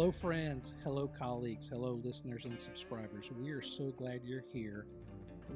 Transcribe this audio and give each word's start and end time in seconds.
Hello, 0.00 0.10
friends. 0.10 0.72
Hello, 0.82 1.06
colleagues. 1.06 1.68
Hello, 1.68 2.00
listeners 2.02 2.46
and 2.46 2.58
subscribers. 2.58 3.30
We 3.38 3.50
are 3.50 3.60
so 3.60 3.90
glad 3.98 4.22
you're 4.24 4.46
here 4.50 4.86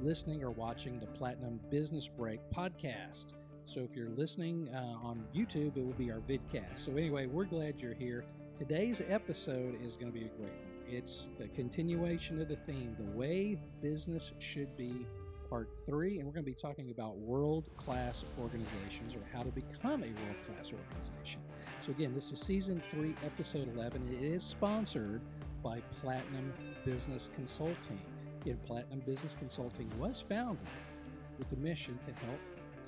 listening 0.03 0.45
or 0.45 0.51
watching 0.51 0.99
the 0.99 1.07
Platinum 1.07 1.59
Business 1.71 2.09
Break 2.09 2.41
podcast. 2.55 3.33
So, 3.65 3.81
if 3.81 3.97
you're 3.97 4.11
listening 4.11 4.69
uh, 4.75 4.99
on 5.03 5.25
YouTube, 5.35 5.79
it 5.79 5.87
will 5.87 5.95
be 5.95 6.11
our 6.11 6.19
vidcast. 6.19 6.77
So, 6.77 6.93
anyway, 6.93 7.25
we're 7.25 7.47
glad 7.47 7.81
you're 7.81 7.95
here. 7.95 8.27
Today's 8.55 9.01
episode 9.09 9.83
is 9.83 9.97
going 9.97 10.13
to 10.13 10.19
be 10.19 10.27
a 10.27 10.29
great 10.37 10.53
one. 10.53 10.95
It's 10.95 11.31
a 11.43 11.49
continuation 11.49 12.39
of 12.39 12.49
the 12.49 12.57
theme, 12.57 12.95
The 12.99 13.17
Way 13.17 13.59
Business 13.81 14.33
Should 14.41 14.77
Be 14.77 15.07
part 15.49 15.69
three, 15.87 16.19
and 16.19 16.27
we're 16.27 16.33
going 16.33 16.45
to 16.45 16.51
be 16.51 16.55
talking 16.55 16.91
about 16.91 17.17
world 17.19 17.69
class 17.77 18.25
organizations 18.41 19.15
or 19.15 19.21
how 19.33 19.43
to 19.43 19.51
become 19.51 20.03
a 20.03 20.07
world 20.07 20.37
class 20.47 20.73
organization. 20.73 21.41
So, 21.81 21.93
again, 21.93 22.15
this 22.15 22.33
is 22.33 22.41
season 22.41 22.83
three, 22.91 23.15
episode 23.25 23.73
11. 23.75 24.09
It 24.13 24.25
is 24.25 24.43
sponsored 24.43 25.21
by 25.63 25.81
Platinum 26.01 26.53
Business 26.85 27.31
Consulting. 27.35 28.01
Again, 28.43 28.59
Platinum 28.67 29.01
Business 29.01 29.35
Consulting 29.35 29.91
was 29.99 30.21
founded 30.21 30.69
with 31.39 31.49
the 31.49 31.57
mission 31.57 31.99
to 32.05 32.25
help 32.25 32.39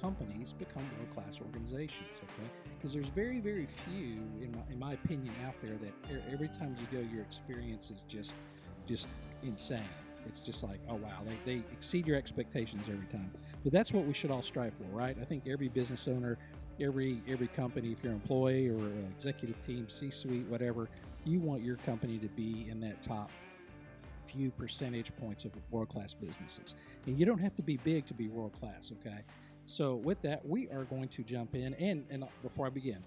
companies 0.00 0.52
become 0.52 0.82
world 0.98 1.14
class 1.14 1.40
organizations, 1.40 2.20
okay? 2.22 2.50
Because 2.76 2.92
there's 2.92 3.08
very, 3.08 3.40
very 3.40 3.66
few, 3.66 4.20
in 4.40 4.52
my, 4.52 4.72
in 4.72 4.78
my 4.78 4.92
opinion, 4.92 5.34
out 5.46 5.54
there 5.60 5.76
that 5.78 6.22
every 6.30 6.48
time 6.48 6.76
you 6.78 6.98
go, 6.98 7.06
your 7.12 7.22
experience 7.22 7.90
is 7.90 8.02
just, 8.02 8.36
just 8.86 9.08
insane 9.42 9.88
it's 10.26 10.42
just 10.42 10.62
like, 10.62 10.80
oh 10.88 10.96
wow, 10.96 11.20
they, 11.26 11.54
they 11.54 11.62
exceed 11.72 12.06
your 12.06 12.16
expectations 12.16 12.88
every 12.88 13.06
time. 13.06 13.30
But 13.62 13.72
that's 13.72 13.92
what 13.92 14.04
we 14.04 14.12
should 14.12 14.30
all 14.30 14.42
strive 14.42 14.74
for, 14.74 14.96
right? 14.96 15.16
I 15.20 15.24
think 15.24 15.46
every 15.46 15.68
business 15.68 16.06
owner, 16.08 16.38
every 16.80 17.22
every 17.28 17.48
company, 17.48 17.92
if 17.92 18.02
you're 18.02 18.12
an 18.12 18.20
employee 18.20 18.68
or 18.68 18.76
an 18.78 19.12
executive 19.16 19.60
team, 19.64 19.88
C-suite, 19.88 20.46
whatever, 20.46 20.88
you 21.24 21.40
want 21.40 21.62
your 21.62 21.76
company 21.76 22.18
to 22.18 22.28
be 22.28 22.66
in 22.70 22.80
that 22.80 23.02
top 23.02 23.30
few 24.26 24.50
percentage 24.50 25.14
points 25.16 25.44
of 25.44 25.52
world-class 25.70 26.14
businesses. 26.14 26.74
And 27.06 27.18
you 27.18 27.24
don't 27.24 27.38
have 27.38 27.54
to 27.54 27.62
be 27.62 27.76
big 27.78 28.06
to 28.06 28.14
be 28.14 28.28
world-class, 28.28 28.92
okay? 29.00 29.20
So 29.64 29.94
with 29.94 30.20
that, 30.22 30.46
we 30.46 30.68
are 30.68 30.84
going 30.84 31.08
to 31.08 31.22
jump 31.22 31.54
in. 31.54 31.74
And 31.74 32.04
and 32.10 32.24
before 32.42 32.66
I 32.66 32.70
begin, 32.70 33.02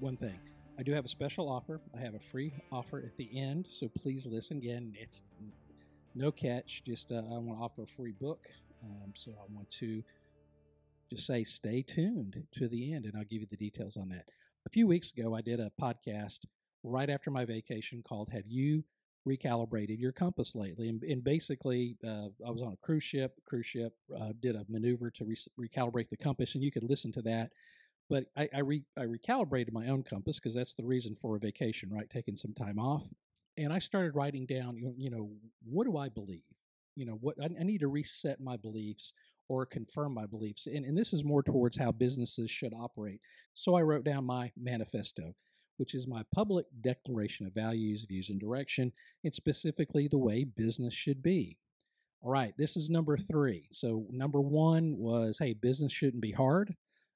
one 0.00 0.16
thing. 0.16 0.38
I 0.78 0.82
do 0.82 0.92
have 0.92 1.04
a 1.04 1.08
special 1.08 1.48
offer. 1.50 1.80
I 1.94 2.00
have 2.00 2.14
a 2.14 2.18
free 2.18 2.52
offer 2.72 2.98
at 2.98 3.16
the 3.16 3.28
end, 3.38 3.66
so 3.70 3.88
please 3.88 4.26
listen. 4.26 4.56
Again, 4.56 4.94
it's 4.98 5.22
no 6.14 6.30
catch. 6.30 6.82
Just 6.84 7.12
uh, 7.12 7.16
I 7.16 7.38
want 7.38 7.58
to 7.58 7.64
offer 7.64 7.82
a 7.82 7.86
free 7.86 8.12
book. 8.12 8.46
Um, 8.82 9.12
so 9.14 9.32
I 9.32 9.44
want 9.54 9.70
to 9.70 10.02
just 11.10 11.26
say 11.26 11.44
stay 11.44 11.82
tuned 11.82 12.42
to 12.52 12.68
the 12.68 12.94
end, 12.94 13.04
and 13.04 13.14
I'll 13.16 13.24
give 13.24 13.40
you 13.40 13.46
the 13.50 13.56
details 13.56 13.96
on 13.96 14.08
that. 14.08 14.26
A 14.66 14.70
few 14.70 14.86
weeks 14.86 15.12
ago, 15.12 15.34
I 15.34 15.40
did 15.40 15.60
a 15.60 15.70
podcast 15.80 16.46
right 16.82 17.10
after 17.10 17.30
my 17.30 17.44
vacation 17.44 18.02
called 18.02 18.28
"Have 18.32 18.46
You 18.46 18.84
Recalibrated 19.26 20.00
Your 20.00 20.12
Compass 20.12 20.54
Lately?" 20.54 20.88
And, 20.88 21.02
and 21.02 21.22
basically, 21.22 21.96
uh, 22.04 22.28
I 22.46 22.50
was 22.50 22.62
on 22.62 22.72
a 22.72 22.86
cruise 22.86 23.04
ship. 23.04 23.36
The 23.36 23.42
cruise 23.42 23.66
ship 23.66 23.94
uh, 24.18 24.32
did 24.40 24.56
a 24.56 24.64
maneuver 24.68 25.10
to 25.10 25.24
re- 25.24 25.36
recalibrate 25.60 26.08
the 26.10 26.16
compass, 26.16 26.54
and 26.54 26.64
you 26.64 26.72
could 26.72 26.84
listen 26.84 27.12
to 27.12 27.22
that. 27.22 27.50
But 28.10 28.24
I, 28.36 28.48
I, 28.54 28.58
re- 28.60 28.84
I 28.96 29.02
recalibrated 29.02 29.72
my 29.72 29.88
own 29.88 30.02
compass 30.02 30.38
because 30.38 30.54
that's 30.54 30.74
the 30.74 30.84
reason 30.84 31.14
for 31.14 31.36
a 31.36 31.38
vacation, 31.38 31.88
right? 31.90 32.10
Taking 32.10 32.36
some 32.36 32.52
time 32.52 32.78
off 32.78 33.06
and 33.56 33.72
I 33.72 33.78
started 33.78 34.14
writing 34.14 34.46
down, 34.46 34.76
you 34.96 35.10
know, 35.10 35.30
what 35.64 35.84
do 35.84 35.96
I 35.96 36.08
believe? 36.08 36.42
You 36.94 37.06
know, 37.06 37.18
what 37.20 37.36
I, 37.40 37.48
I 37.58 37.64
need 37.64 37.80
to 37.80 37.88
reset 37.88 38.40
my 38.40 38.56
beliefs 38.56 39.12
or 39.48 39.66
confirm 39.66 40.14
my 40.14 40.26
beliefs. 40.26 40.66
And, 40.66 40.84
and 40.84 40.96
this 40.96 41.12
is 41.12 41.24
more 41.24 41.42
towards 41.42 41.76
how 41.76 41.92
businesses 41.92 42.50
should 42.50 42.72
operate. 42.74 43.20
So 43.54 43.74
I 43.74 43.82
wrote 43.82 44.04
down 44.04 44.24
my 44.24 44.50
manifesto, 44.56 45.34
which 45.76 45.94
is 45.94 46.06
my 46.06 46.22
public 46.34 46.66
declaration 46.80 47.46
of 47.46 47.54
values, 47.54 48.04
views, 48.08 48.30
and 48.30 48.40
direction, 48.40 48.92
and 49.24 49.34
specifically 49.34 50.08
the 50.08 50.18
way 50.18 50.44
business 50.44 50.94
should 50.94 51.22
be. 51.22 51.58
All 52.22 52.30
right, 52.30 52.54
this 52.56 52.76
is 52.76 52.88
number 52.88 53.16
three. 53.16 53.68
So, 53.72 54.06
number 54.10 54.40
one 54.40 54.96
was 54.96 55.38
hey, 55.38 55.54
business 55.54 55.92
shouldn't 55.92 56.22
be 56.22 56.30
hard. 56.30 56.72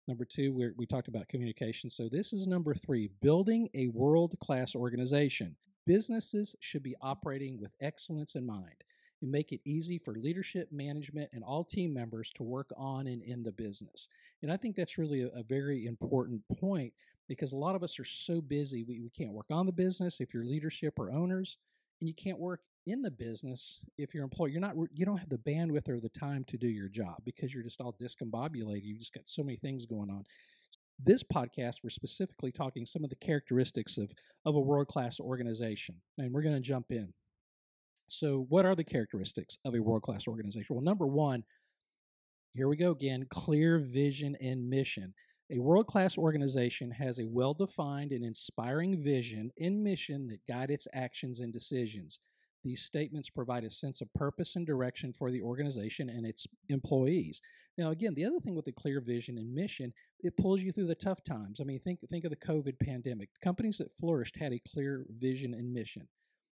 Number 0.09 0.25
two, 0.25 0.53
we 0.53 0.71
we 0.77 0.85
talked 0.85 1.07
about 1.07 1.29
communication. 1.29 1.89
So, 1.89 2.09
this 2.09 2.33
is 2.33 2.49
number 2.49 2.75
three 2.75 3.11
building 3.23 3.69
a 3.75 3.87
world 3.87 4.35
class 4.41 4.75
organization. 4.75 5.55
Businesses 5.87 6.57
should 6.61 6.83
be 6.83 6.97
operating 7.01 7.61
with 7.61 7.73
excellence 7.81 8.35
in 8.35 8.45
mind 8.45 8.85
and 9.23 9.31
make 9.31 9.53
it 9.53 9.61
easy 9.65 9.99
for 9.99 10.15
leadership, 10.15 10.71
management, 10.73 11.31
and 11.33 11.43
all 11.43 11.65
team 11.65 11.95
members 11.95 12.31
to 12.35 12.43
work 12.43 12.71
on 12.77 13.07
and 13.07 13.23
in 13.23 13.43
the 13.43 13.53
business. 13.53 14.09
And 14.43 14.53
I 14.53 14.57
think 14.57 14.77
that's 14.77 14.99
really 14.99 15.23
a, 15.23 15.29
a 15.29 15.43
very 15.43 15.87
important 15.87 16.43
point 16.59 16.93
because 17.29 17.53
a 17.53 17.57
lot 17.57 17.75
of 17.75 17.83
us 17.83 17.99
are 17.99 18.05
so 18.05 18.41
busy, 18.41 18.85
we, 18.85 19.01
we 19.01 19.11
can't 19.11 19.33
work 19.33 19.47
on 19.51 19.67
the 19.67 19.73
business 19.73 20.21
if 20.21 20.35
you're 20.35 20.45
leadership 20.45 20.99
or 20.99 21.11
owners, 21.11 21.59
and 22.01 22.09
you 22.09 22.15
can't 22.15 22.39
work 22.39 22.61
in 22.87 23.03
the 23.03 23.11
business 23.11 23.81
if 23.99 24.15
you're 24.15 24.23
employed. 24.23 24.53
You're 24.53 24.61
not, 24.61 24.77
you 24.93 25.05
don't 25.07 25.17
have 25.17 25.29
the 25.29 25.39
bandwidth 25.39 25.89
or 25.89 25.99
the 25.99 26.09
time 26.11 26.45
to 26.45 26.57
do 26.57 26.69
your 26.69 26.89
job 26.89 27.17
because 27.25 27.53
you're 27.53 27.65
just 27.65 27.81
all 27.81 27.97
discombobulated. 28.01 28.85
You 28.85 28.99
just 28.99 29.15
got 29.15 29.29
so 29.29 29.43
many 29.43 29.57
things 29.57 29.87
going 29.87 30.11
on 30.11 30.25
this 30.99 31.23
podcast, 31.23 31.77
we're 31.83 31.91
specifically 31.91 32.51
talking 32.51 32.87
some 32.87 33.05
of 33.05 33.11
the 33.11 33.17
characteristics 33.17 33.99
of, 33.99 34.13
of 34.45 34.55
a 34.55 34.61
world 34.61 34.89
class 34.89 35.21
organization. 35.21 35.97
And 36.19 36.33
we're 36.33 36.43
going 36.43 36.55
to 36.55 36.61
jump 36.61 36.87
in. 36.91 37.13
So, 38.09 38.47
what 38.49 38.65
are 38.65 38.75
the 38.75 38.85
characteristics 38.85 39.59
of 39.65 39.75
a 39.75 39.81
world 39.81 40.03
class 40.03 40.29
organization? 40.29 40.77
Well, 40.77 40.85
number 40.85 41.07
one, 41.07 41.43
here 42.55 42.69
we 42.69 42.77
go 42.77 42.93
again 42.93 43.27
clear 43.31 43.79
vision 43.79 44.37
and 44.41 44.69
mission. 44.69 45.13
A 45.51 45.59
world 45.59 45.87
class 45.87 46.17
organization 46.17 46.91
has 46.91 47.19
a 47.19 47.27
well 47.27 47.55
defined 47.55 48.13
and 48.13 48.25
inspiring 48.25 49.01
vision 49.01 49.51
and 49.61 49.83
mission 49.83 50.29
that 50.29 50.41
guide 50.49 50.71
its 50.71 50.89
actions 50.93 51.41
and 51.41 51.53
decisions. 51.53 52.21
These 52.67 52.83
statements 52.83 53.31
provide 53.31 53.63
a 53.63 53.71
sense 53.71 54.01
of 54.01 54.13
purpose 54.15 54.57
and 54.57 54.67
direction 54.67 55.13
for 55.13 55.31
the 55.31 55.41
organization 55.41 56.11
and 56.11 56.27
its 56.27 56.49
employees. 56.69 57.41
Now, 57.79 57.91
again, 57.91 58.13
the 58.15 58.25
other 58.25 58.41
thing 58.41 58.57
with 58.57 58.67
a 58.67 58.73
clear 58.73 59.01
vision 59.01 59.39
and 59.39 59.55
mission, 59.55 59.93
it 60.19 60.37
pulls 60.37 60.63
you 60.63 60.73
through 60.73 60.89
the 60.89 60.97
tough 60.97 61.23
times. 61.23 61.61
I 61.61 61.65
mean, 61.65 61.79
think 61.79 62.01
think 62.11 62.25
of 62.25 62.31
the 62.31 62.37
COVID 62.37 62.75
pandemic. 62.81 63.29
Companies 63.41 63.79
that 63.79 63.97
flourished 64.01 64.35
had 64.35 64.53
a 64.53 64.61
clear 64.69 65.07
vision 65.17 65.55
and 65.55 65.73
mission. 65.73 66.09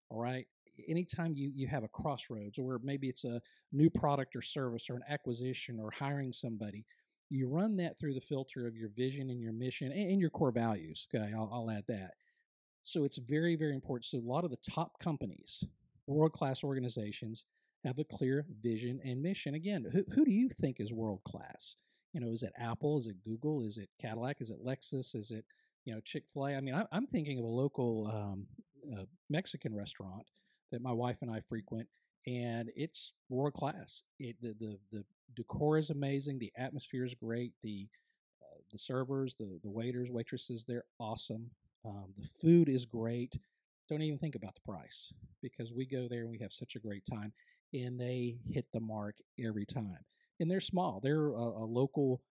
All 0.09 0.21
right. 0.21 0.47
Anytime 0.87 1.35
you, 1.35 1.51
you 1.53 1.67
have 1.67 1.83
a 1.83 1.89
crossroads, 1.89 2.61
or 2.61 2.81
maybe 2.85 3.09
it's 3.09 3.25
a 3.25 3.43
new 3.73 3.91
product 3.91 4.37
or 4.37 4.43
service, 4.43 4.89
or 4.89 4.95
an 4.95 5.03
acquisition, 5.09 5.81
or 5.81 5.91
hiring 5.91 6.33
somebody, 6.33 6.85
you 7.29 7.49
run 7.49 7.77
that 7.79 7.99
through 7.99 8.15
the 8.15 8.21
filter 8.21 8.69
of 8.69 8.77
your 8.77 8.91
vision 8.91 9.31
and 9.31 9.41
your 9.41 9.53
mission 9.53 9.91
and, 9.91 10.13
and 10.13 10.21
your 10.21 10.31
core 10.31 10.53
values. 10.53 11.09
Okay, 11.13 11.33
I'll, 11.35 11.51
I'll 11.53 11.71
add 11.73 11.85
that. 11.89 12.13
So 12.85 13.03
it's 13.03 13.19
very, 13.19 13.57
very 13.57 13.75
important. 13.75 14.05
So 14.05 14.19
a 14.19 14.21
lot 14.21 14.45
of 14.45 14.51
the 14.53 14.59
top 14.59 15.01
companies 15.01 15.65
world 16.07 16.33
class 16.33 16.65
organizations 16.65 17.45
have 17.85 17.99
a 17.99 18.05
clear 18.05 18.47
vision 18.63 19.01
and 19.05 19.23
mission. 19.23 19.55
Again, 19.55 19.87
who, 19.91 20.05
who 20.15 20.25
do 20.25 20.31
you 20.31 20.49
think 20.49 20.81
is 20.81 20.93
world 20.93 21.21
class? 21.25 21.77
You 22.13 22.21
know, 22.21 22.31
is 22.31 22.43
it 22.43 22.53
Apple? 22.59 22.99
Is 22.99 23.07
it 23.07 23.23
Google? 23.25 23.63
Is 23.63 23.79
it 23.79 23.89
Cadillac? 24.01 24.37
Is 24.41 24.51
it 24.51 24.65
Lexus? 24.65 25.15
Is 25.15 25.31
it, 25.31 25.45
you 25.85 25.95
know, 25.95 26.01
Chick 26.01 26.25
fil 26.33 26.47
A? 26.47 26.55
I 26.55 26.61
mean, 26.61 26.75
I, 26.75 26.97
am 26.97 27.07
thinking 27.07 27.39
of 27.39 27.45
a 27.45 27.49
local 27.49 28.11
um, 28.13 28.47
uh, 28.93 29.05
Mexican 29.29 29.75
restaurant 29.75 30.25
that 30.73 30.81
my 30.81 30.93
wife 30.93 31.19
and 31.23 31.31
I 31.31 31.41
frequent, 31.41 31.89
and 32.27 32.71
it's 32.77 33.15
world 33.29 33.55
class. 33.55 34.03
It, 34.19 34.37
the, 34.41 34.55
the, 34.59 34.79
the 34.93 35.05
decor 35.37 35.77
is 35.77 35.91
amazing. 35.91 36.39
The 36.39 36.53
atmosphere 36.57 37.05
is 37.05 37.15
great. 37.15 37.53
The, 37.63 37.87
uh, 38.43 38.61
the 38.71 38.79
servers, 38.79 39.35
the, 39.35 39.59
the 39.63 39.71
waiters, 39.71 40.09
waitresses, 40.11 40.65
they're 40.65 40.85
awesome. 40.99 41.51
Um, 41.85 42.07
the 42.17 42.29
food 42.41 42.69
is 42.69 42.87
great 42.87 43.37
don't 43.89 44.03
even 44.03 44.19
think 44.19 44.35
about 44.35 44.55
the 44.55 44.73
price 44.73 45.13
because 45.43 45.75
we 45.75 45.87
go 45.87 46.09
there 46.09 46.21
and 46.23 46.31
we 46.31 46.39
have 46.39 46.53
such 46.53 46.77
a 46.77 46.81
great 46.81 47.05
time 47.05 47.33
and 47.75 47.99
they 47.99 48.39
hit 48.49 48.67
the 48.73 48.81
mark 48.81 49.17
every 49.45 49.67
time. 49.67 49.99
And 50.41 50.51
they're 50.51 50.61
small. 50.61 51.01
They're 51.03 51.29
a, 51.29 51.33
a 51.33 51.67
local, 51.67 52.23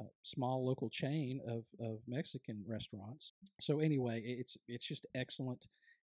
uh, 0.00 0.06
small 0.22 0.66
local 0.66 0.88
chain 0.88 1.40
of, 1.46 1.64
of 1.80 1.98
Mexican 2.06 2.62
restaurants. 2.66 3.32
So 3.60 3.80
anyway, 3.80 4.22
it's 4.24 4.56
it's 4.68 4.86
just 4.86 5.06
excellent, 5.14 5.66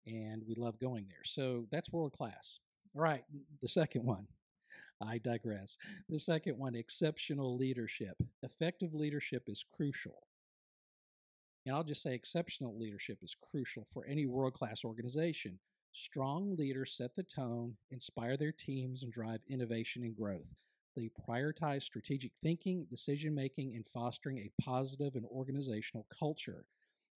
and 0.08 0.42
we 0.48 0.56
love 0.56 0.80
going 0.80 1.06
there. 1.08 1.24
So 1.24 1.66
that's 1.72 1.92
world 1.92 2.14
class. 2.14 2.60
All 2.96 3.02
right, 3.02 3.24
the 3.62 3.68
second 3.68 4.04
one. 4.04 4.28
I 5.02 5.18
digress. 5.18 5.78
The 6.10 6.20
second 6.20 6.58
one, 6.58 6.76
exceptional 6.76 7.58
leadership. 7.58 8.16
Effective 8.42 8.94
leadership 8.94 9.44
is 9.48 9.66
crucial. 9.76 10.24
And 11.66 11.76
I'll 11.76 11.84
just 11.84 12.02
say 12.02 12.14
exceptional 12.14 12.78
leadership 12.78 13.20
is 13.22 13.36
crucial 13.52 13.88
for 13.94 14.06
any 14.06 14.26
world 14.26 14.54
class 14.54 14.84
organization. 14.84 15.60
Strong 15.94 16.56
leaders 16.58 16.98
set 16.98 17.14
the 17.16 17.24
tone, 17.24 17.76
inspire 17.92 18.36
their 18.36 18.52
teams, 18.52 19.04
and 19.04 19.12
drive 19.12 19.42
innovation 19.48 20.04
and 20.04 20.16
growth. 20.16 20.56
They 20.96 21.10
prioritize 21.28 21.84
strategic 21.84 22.32
thinking, 22.42 22.86
decision 22.90 23.34
making, 23.34 23.76
and 23.76 23.86
fostering 23.86 24.40
a 24.40 24.62
positive 24.62 25.16
and 25.16 25.26
organizational 25.26 26.06
culture. 26.18 26.66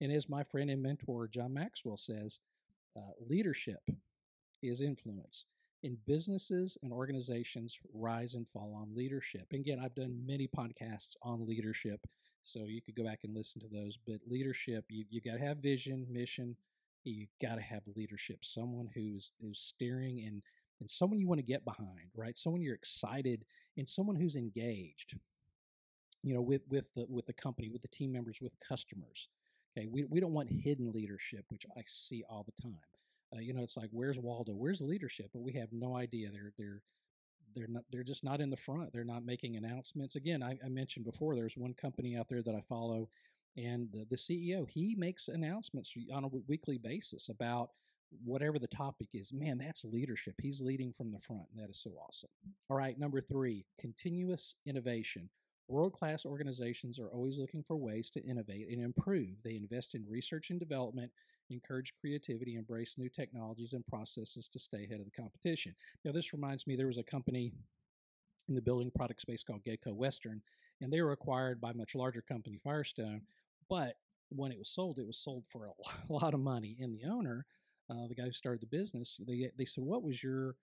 And 0.00 0.12
as 0.12 0.28
my 0.28 0.42
friend 0.42 0.70
and 0.70 0.82
mentor 0.82 1.28
John 1.28 1.54
Maxwell 1.54 1.96
says, 1.96 2.40
uh, 2.96 3.12
leadership 3.28 3.80
is 4.62 4.80
influence. 4.80 5.46
In 5.84 5.98
businesses 6.06 6.78
and 6.82 6.90
organizations, 6.94 7.78
rise 7.92 8.36
and 8.36 8.48
fall 8.48 8.74
on 8.74 8.96
leadership. 8.96 9.46
And 9.52 9.60
again, 9.60 9.78
I've 9.78 9.94
done 9.94 10.18
many 10.24 10.48
podcasts 10.48 11.14
on 11.22 11.46
leadership 11.46 12.00
so 12.42 12.60
you 12.60 12.80
could 12.80 12.96
go 12.96 13.04
back 13.04 13.20
and 13.24 13.36
listen 13.36 13.60
to 13.60 13.68
those. 13.68 13.98
But 13.98 14.20
leadership, 14.26 14.86
you, 14.88 15.04
you 15.10 15.20
got 15.20 15.34
to 15.34 15.44
have 15.44 15.58
vision, 15.58 16.06
mission, 16.10 16.56
you 17.04 17.26
got 17.42 17.56
to 17.56 17.60
have 17.60 17.82
leadership, 17.96 18.46
someone 18.46 18.88
who's 18.94 19.32
who's 19.42 19.58
steering 19.60 20.24
and 20.26 20.40
and 20.80 20.88
someone 20.88 21.18
you 21.18 21.28
want 21.28 21.40
to 21.40 21.46
get 21.46 21.66
behind, 21.66 22.08
right? 22.16 22.38
Someone 22.38 22.62
you're 22.62 22.74
excited 22.74 23.44
and 23.76 23.86
someone 23.86 24.16
who's 24.16 24.36
engaged. 24.36 25.18
You 26.22 26.32
know, 26.32 26.40
with 26.40 26.62
with 26.70 26.86
the 26.96 27.04
with 27.10 27.26
the 27.26 27.34
company, 27.34 27.68
with 27.68 27.82
the 27.82 27.88
team 27.88 28.10
members, 28.10 28.40
with 28.40 28.58
customers. 28.66 29.28
Okay, 29.76 29.86
we 29.86 30.04
we 30.04 30.18
don't 30.18 30.32
want 30.32 30.48
hidden 30.50 30.92
leadership, 30.92 31.44
which 31.50 31.66
I 31.76 31.82
see 31.86 32.24
all 32.26 32.42
the 32.42 32.62
time. 32.62 32.93
Uh, 33.34 33.40
you 33.40 33.52
know, 33.52 33.62
it's 33.62 33.76
like, 33.76 33.90
where's 33.92 34.18
Waldo? 34.18 34.52
Where's 34.52 34.80
leadership? 34.80 35.30
But 35.32 35.42
we 35.42 35.52
have 35.54 35.68
no 35.72 35.96
idea. 35.96 36.30
They're 36.30 36.52
they're 36.56 36.82
they're 37.54 37.68
not 37.68 37.82
they're 37.90 38.04
just 38.04 38.24
not 38.24 38.40
in 38.40 38.50
the 38.50 38.56
front. 38.56 38.92
They're 38.92 39.04
not 39.04 39.24
making 39.24 39.56
announcements. 39.56 40.16
Again, 40.16 40.42
I, 40.42 40.58
I 40.64 40.68
mentioned 40.68 41.04
before. 41.04 41.34
There's 41.34 41.56
one 41.56 41.74
company 41.74 42.16
out 42.16 42.28
there 42.28 42.42
that 42.42 42.54
I 42.54 42.60
follow, 42.68 43.08
and 43.56 43.88
the, 43.92 44.06
the 44.10 44.16
CEO 44.16 44.68
he 44.68 44.94
makes 44.96 45.28
announcements 45.28 45.94
on 46.12 46.24
a 46.24 46.30
weekly 46.48 46.78
basis 46.78 47.28
about 47.28 47.70
whatever 48.22 48.58
the 48.58 48.68
topic 48.68 49.08
is. 49.14 49.32
Man, 49.32 49.58
that's 49.58 49.84
leadership. 49.84 50.34
He's 50.40 50.60
leading 50.60 50.92
from 50.92 51.10
the 51.10 51.20
front, 51.20 51.46
and 51.52 51.62
that 51.62 51.70
is 51.70 51.80
so 51.80 51.90
awesome. 52.06 52.30
All 52.70 52.76
right, 52.76 52.98
number 52.98 53.20
three, 53.20 53.66
continuous 53.80 54.56
innovation. 54.66 55.28
World 55.68 55.94
class 55.94 56.26
organizations 56.26 56.98
are 56.98 57.08
always 57.08 57.38
looking 57.38 57.62
for 57.62 57.76
ways 57.76 58.10
to 58.10 58.22
innovate 58.22 58.68
and 58.70 58.82
improve. 58.82 59.30
They 59.42 59.56
invest 59.56 59.94
in 59.94 60.04
research 60.08 60.50
and 60.50 60.60
development, 60.60 61.10
encourage 61.50 61.94
creativity, 61.98 62.56
embrace 62.56 62.96
new 62.98 63.08
technologies 63.08 63.72
and 63.72 63.86
processes 63.86 64.48
to 64.48 64.58
stay 64.58 64.84
ahead 64.84 65.00
of 65.00 65.06
the 65.06 65.22
competition. 65.22 65.74
Now, 66.04 66.12
this 66.12 66.32
reminds 66.32 66.66
me 66.66 66.76
there 66.76 66.86
was 66.86 66.98
a 66.98 67.02
company 67.02 67.52
in 68.48 68.54
the 68.54 68.62
building 68.62 68.90
product 68.94 69.22
space 69.22 69.42
called 69.42 69.64
Gaco 69.64 69.94
Western, 69.94 70.42
and 70.82 70.92
they 70.92 71.00
were 71.00 71.12
acquired 71.12 71.60
by 71.60 71.70
a 71.70 71.74
much 71.74 71.94
larger 71.94 72.20
company, 72.20 72.58
Firestone. 72.62 73.22
But 73.70 73.94
when 74.28 74.52
it 74.52 74.58
was 74.58 74.68
sold, 74.68 74.98
it 74.98 75.06
was 75.06 75.18
sold 75.18 75.46
for 75.50 75.66
a 75.66 75.72
lot 76.12 76.34
of 76.34 76.40
money. 76.40 76.76
And 76.80 76.94
the 76.94 77.08
owner, 77.08 77.46
uh, 77.88 78.06
the 78.06 78.14
guy 78.14 78.24
who 78.24 78.32
started 78.32 78.60
the 78.60 78.76
business, 78.76 79.18
they, 79.26 79.50
they 79.56 79.64
said, 79.64 79.84
What 79.84 80.02
was 80.02 80.22
your 80.22 80.56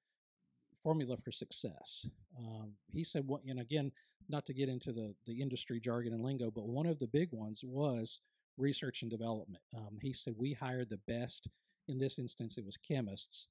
formula 0.84 1.18
for 1.18 1.32
success. 1.32 2.08
Um, 2.38 2.72
he 2.92 3.04
said, 3.04 3.24
well, 3.28 3.42
and 3.48 3.60
again, 3.60 3.92
not 4.30 4.46
to 4.46 4.54
get 4.54 4.70
into 4.70 4.92
the, 4.92 5.14
the 5.26 5.42
industry 5.42 5.80
jargon 5.80 6.14
and 6.14 6.24
lingo, 6.24 6.52
but 6.52 6.68
one 6.68 6.86
of 6.86 7.00
the 7.00 7.08
big 7.08 7.30
ones 7.32 7.64
was 7.66 8.20
research 8.58 9.02
and 9.02 9.12
development. 9.12 9.64
Um, 9.76 9.98
he 10.02 10.14
said, 10.14 10.34
we 10.38 10.54
hired 10.54 10.90
the 10.90 11.00
best, 11.08 11.48
in 11.88 11.98
this 11.98 12.20
instance, 12.20 12.58
it 12.58 12.66
was 12.66 12.78
chemists, 12.78 13.48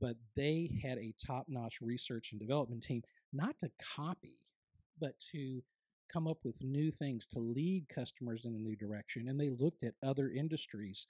but 0.00 0.16
they 0.34 0.70
had 0.82 0.98
a 0.98 1.14
top 1.24 1.46
notch 1.48 1.80
research 1.80 2.32
and 2.32 2.40
development 2.40 2.82
team, 2.82 3.02
not 3.32 3.58
to 3.60 3.70
copy, 3.96 4.38
but 5.00 5.18
to 5.32 5.62
come 6.12 6.26
up 6.26 6.38
with 6.44 6.54
new 6.62 6.90
things 6.90 7.26
to 7.26 7.38
lead 7.38 7.88
customers 7.88 8.44
in 8.44 8.54
a 8.54 8.58
new 8.58 8.76
direction. 8.76 9.28
And 9.28 9.38
they 9.38 9.50
looked 9.50 9.84
at 9.84 9.94
other 10.02 10.30
industries 10.30 11.06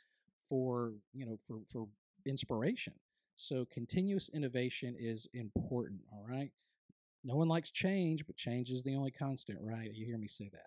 for, 0.48 0.92
you 1.12 1.26
know, 1.26 1.38
for, 1.46 1.58
for 1.70 1.86
inspiration. 2.26 2.94
So 3.36 3.66
continuous 3.70 4.30
innovation 4.32 4.94
is 4.98 5.28
important, 5.34 6.00
all 6.12 6.24
right? 6.28 6.50
No 7.24 7.36
one 7.36 7.48
likes 7.48 7.70
change, 7.70 8.26
but 8.26 8.36
change 8.36 8.70
is 8.70 8.82
the 8.82 8.94
only 8.94 9.10
constant, 9.10 9.58
right? 9.62 9.90
You 9.92 10.04
hear 10.04 10.18
me 10.18 10.28
say 10.28 10.50
that. 10.52 10.66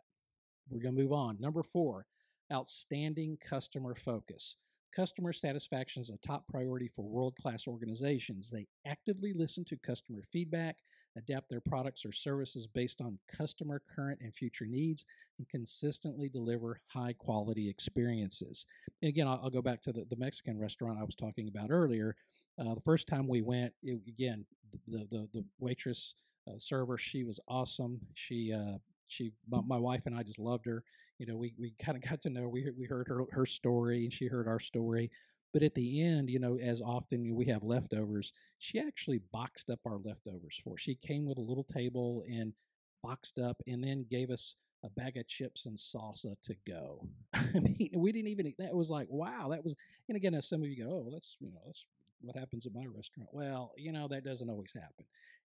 We're 0.70 0.82
going 0.82 0.96
to 0.96 1.02
move 1.02 1.14
on. 1.14 1.38
Number 1.40 1.64
four, 1.64 2.06
outstanding 2.52 3.38
customer 3.48 3.94
focus. 3.96 4.58
Customer 4.96 5.32
satisfaction 5.32 6.02
is 6.02 6.10
a 6.10 6.18
top 6.18 6.48
priority 6.48 6.88
for 6.88 7.04
world 7.04 7.36
class 7.36 7.68
organizations. 7.68 8.50
They 8.50 8.68
actively 8.88 9.34
listen 9.34 9.64
to 9.66 9.78
customer 9.78 10.24
feedback, 10.32 10.78
adapt 11.16 11.50
their 11.50 11.62
products 11.62 12.06
or 12.06 12.12
services 12.12 12.68
based 12.68 13.02
on 13.02 13.20
customer 13.32 13.82
current 13.94 14.20
and 14.22 14.34
future 14.34 14.66
needs, 14.66 15.06
and 15.38 15.48
consistently 15.50 16.30
deliver 16.30 16.80
high 16.88 17.14
quality 17.14 17.70
experiences. 17.70 18.66
And 19.02 19.10
again, 19.10 19.28
I'll, 19.28 19.42
I'll 19.44 19.50
go 19.50 19.62
back 19.62 19.84
to 19.84 19.92
the, 19.92 20.06
the, 20.10 20.16
Mexican 20.16 20.58
restaurant 20.58 20.98
I 21.00 21.04
was 21.04 21.16
talking 21.16 21.48
about 21.48 21.70
earlier. 21.70 22.16
Uh, 22.60 22.74
the 22.74 22.82
first 22.82 23.08
time 23.08 23.28
we 23.28 23.42
went, 23.42 23.74
it, 23.84 24.00
again, 24.08 24.46
the, 24.88 25.06
the, 25.10 25.28
the 25.34 25.46
waitress, 25.60 26.16
uh, 26.48 26.58
server, 26.58 26.98
she 26.98 27.24
was 27.24 27.40
awesome. 27.48 28.00
She, 28.14 28.54
uh, 28.54 28.78
she, 29.08 29.32
my, 29.50 29.62
my, 29.66 29.78
wife 29.78 30.06
and 30.06 30.16
I 30.16 30.24
just 30.24 30.40
loved 30.40 30.66
her. 30.66 30.84
You 31.18 31.26
know, 31.26 31.36
we, 31.36 31.54
we 31.60 31.74
kind 31.80 31.98
of 31.98 32.04
got 32.10 32.22
to 32.22 32.30
know, 32.30 32.48
we, 32.48 32.72
we 32.78 32.86
heard 32.86 33.08
her, 33.08 33.24
her 33.32 33.46
story 33.46 34.04
and 34.04 34.14
she 34.14 34.28
heard 34.28 34.48
our 34.48 34.60
story. 34.60 35.10
But 35.54 35.64
at 35.64 35.76
the 35.76 36.04
end, 36.04 36.30
you 36.30 36.40
know, 36.40 36.58
as 36.58 36.82
often 36.82 37.34
we 37.34 37.46
have 37.46 37.64
leftovers, 37.64 38.34
she 38.60 38.80
actually 38.80 39.22
boxed 39.32 39.70
up 39.70 39.80
our 39.86 39.98
leftovers 40.04 40.60
for. 40.64 40.74
Us. 40.74 40.82
She 40.82 40.96
came 40.96 41.26
with 41.26 41.38
a 41.38 41.42
little 41.42 41.64
table 41.64 42.24
and 42.30 42.54
boxed 43.02 43.40
up, 43.40 43.58
and 43.68 43.84
then 43.84 44.06
gave 44.10 44.30
us 44.30 44.56
a 44.84 44.90
bag 44.90 45.18
of 45.18 45.28
chips 45.28 45.66
and 45.66 45.78
salsa 45.78 46.36
to 46.44 46.56
go. 46.68 47.08
I 47.34 47.60
mean, 47.60 47.92
we 47.96 48.12
didn't 48.12 48.30
even. 48.30 48.54
That 48.60 48.76
was 48.76 48.90
like, 48.90 49.08
wow, 49.10 49.50
that 49.50 49.64
was. 49.64 49.76
And 50.10 50.16
again, 50.16 50.34
as 50.34 50.48
some 50.48 50.62
of 50.62 50.68
you 50.68 50.84
go, 50.84 50.92
oh, 50.92 51.10
that's 51.12 51.38
you 51.40 51.50
know, 51.52 51.62
that's 51.66 51.86
what 52.22 52.36
happens 52.36 52.66
at 52.66 52.74
my 52.74 52.86
restaurant. 52.86 53.30
Well, 53.32 53.72
you 53.78 53.92
know, 53.92 54.08
that 54.10 54.24
doesn't 54.24 54.50
always 54.50 54.74
happen. 54.74 55.06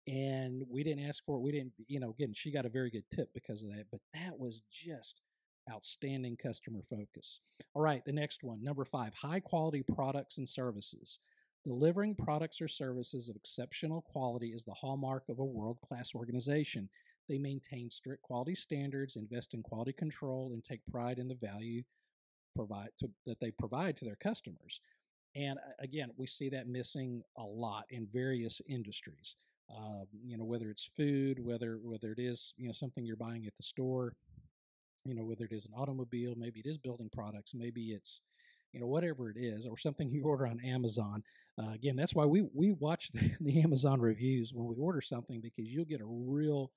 And 0.07 0.63
we 0.69 0.83
didn't 0.83 1.05
ask 1.05 1.23
for 1.25 1.37
it. 1.37 1.41
We 1.41 1.51
didn't, 1.51 1.73
you 1.87 1.99
know, 1.99 2.11
again, 2.11 2.33
she 2.33 2.51
got 2.51 2.65
a 2.65 2.69
very 2.69 2.89
good 2.89 3.03
tip 3.13 3.29
because 3.33 3.63
of 3.63 3.69
that. 3.69 3.85
But 3.91 3.99
that 4.13 4.37
was 4.37 4.61
just 4.71 5.21
outstanding 5.69 6.37
customer 6.37 6.79
focus. 6.89 7.41
All 7.73 7.81
right, 7.81 8.03
the 8.05 8.13
next 8.13 8.43
one, 8.43 8.63
number 8.63 8.85
five, 8.85 9.13
high 9.13 9.41
quality 9.41 9.83
products 9.83 10.37
and 10.37 10.47
services. 10.47 11.19
Delivering 11.65 12.15
products 12.15 12.61
or 12.61 12.69
services 12.69 13.27
of 13.27 13.35
exceptional 13.35 14.01
quality 14.01 14.53
is 14.53 14.63
the 14.63 14.73
hallmark 14.73 15.23
of 15.27 15.39
a 15.39 15.45
world 15.45 15.77
class 15.85 16.15
organization. 16.15 16.87
They 17.27 17.37
maintain 17.37 17.89
strict 17.89 18.21
quality 18.21 18.55
standards, 18.55 19.17
invest 19.17 19.53
in 19.53 19.61
quality 19.61 19.91
control, 19.91 20.51
and 20.53 20.63
take 20.63 20.79
pride 20.89 21.19
in 21.19 21.27
the 21.27 21.35
value 21.35 21.83
provide 22.55 22.89
to, 22.99 23.09
that 23.25 23.39
they 23.39 23.51
provide 23.51 23.95
to 23.97 24.05
their 24.05 24.15
customers. 24.15 24.81
And 25.35 25.59
uh, 25.59 25.71
again, 25.79 26.09
we 26.17 26.25
see 26.25 26.49
that 26.49 26.67
missing 26.67 27.21
a 27.37 27.43
lot 27.43 27.85
in 27.89 28.07
various 28.11 28.61
industries. 28.67 29.35
Uh, 29.69 30.05
you 30.25 30.37
know, 30.37 30.45
whether 30.45 30.69
it's 30.69 30.89
food, 30.95 31.43
whether 31.43 31.79
whether 31.83 32.11
it 32.11 32.19
is 32.19 32.53
you 32.57 32.67
know 32.67 32.71
something 32.71 33.05
you're 33.05 33.17
buying 33.17 33.45
at 33.45 33.55
the 33.55 33.63
store, 33.63 34.13
you 35.07 35.15
know, 35.15 35.23
whether 35.23 35.45
it 35.45 35.53
is 35.53 35.65
an 35.65 35.73
automobile, 35.75 36.33
maybe 36.37 36.59
it 36.59 36.65
is 36.67 36.77
building 36.77 37.09
products, 37.11 37.53
maybe 37.55 37.91
it's, 37.91 38.21
you 38.73 38.79
know, 38.79 38.87
whatever 38.87 39.29
it 39.29 39.37
is, 39.37 39.65
or 39.65 39.77
something 39.77 40.09
you 40.11 40.23
order 40.25 40.45
on 40.47 40.59
Amazon. 40.63 41.23
Uh, 41.57 41.71
again, 41.71 41.95
that's 41.95 42.13
why 42.13 42.25
we 42.25 42.43
we 42.53 42.73
watch 42.73 43.09
the, 43.13 43.31
the 43.39 43.61
Amazon 43.61 43.99
reviews 43.99 44.53
when 44.53 44.67
we 44.67 44.75
order 44.75 45.01
something 45.01 45.41
because 45.41 45.71
you'll 45.71 45.85
get 45.85 46.01
a 46.01 46.05
real 46.05 46.71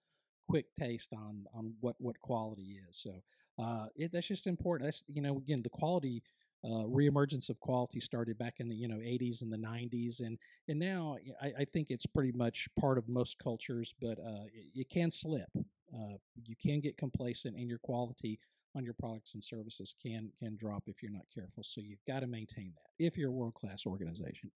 quick 0.48 0.66
taste 0.78 1.12
on 1.12 1.44
on 1.54 1.74
what 1.80 1.96
what 1.98 2.20
quality 2.20 2.78
is. 2.88 2.96
So 2.96 3.22
uh, 3.62 3.86
it, 3.96 4.12
that's 4.12 4.28
just 4.28 4.46
important. 4.46 4.86
That's 4.86 5.04
you 5.08 5.22
know, 5.22 5.38
again, 5.38 5.62
the 5.62 5.70
quality 5.70 6.22
uh, 6.64 6.84
reemergence 6.86 7.48
of 7.48 7.58
quality 7.60 8.00
started 8.00 8.36
back 8.38 8.54
in 8.58 8.68
the 8.68 8.74
you 8.74 8.86
know 8.86 8.96
80s 8.96 9.42
and 9.42 9.52
the 9.52 9.56
90s 9.56 10.20
and 10.20 10.38
and 10.68 10.78
now 10.78 11.16
I, 11.40 11.52
I 11.60 11.64
think 11.64 11.90
it's 11.90 12.06
pretty 12.06 12.32
much 12.32 12.68
part 12.78 12.98
of 12.98 13.08
most 13.08 13.38
cultures 13.42 13.94
but 14.00 14.18
uh, 14.18 14.44
it, 14.52 14.80
it, 14.80 14.90
can 14.90 15.10
slip. 15.10 15.48
Uh, 15.56 16.16
you 16.44 16.54
can 16.62 16.80
get 16.80 16.98
complacent 16.98 17.56
and 17.56 17.68
your 17.68 17.78
quality 17.78 18.38
on 18.76 18.84
your 18.84 18.94
products 18.94 19.34
and 19.34 19.42
services 19.42 19.94
can 20.00 20.30
can 20.38 20.56
drop 20.56 20.84
if 20.86 21.02
you're 21.02 21.12
not 21.12 21.24
careful 21.34 21.62
so 21.62 21.80
you've 21.80 22.04
got 22.06 22.20
to 22.20 22.26
maintain 22.26 22.72
that 22.74 23.04
if 23.04 23.16
you're 23.16 23.30
a 23.30 23.32
world-class 23.32 23.86
organization. 23.86 24.50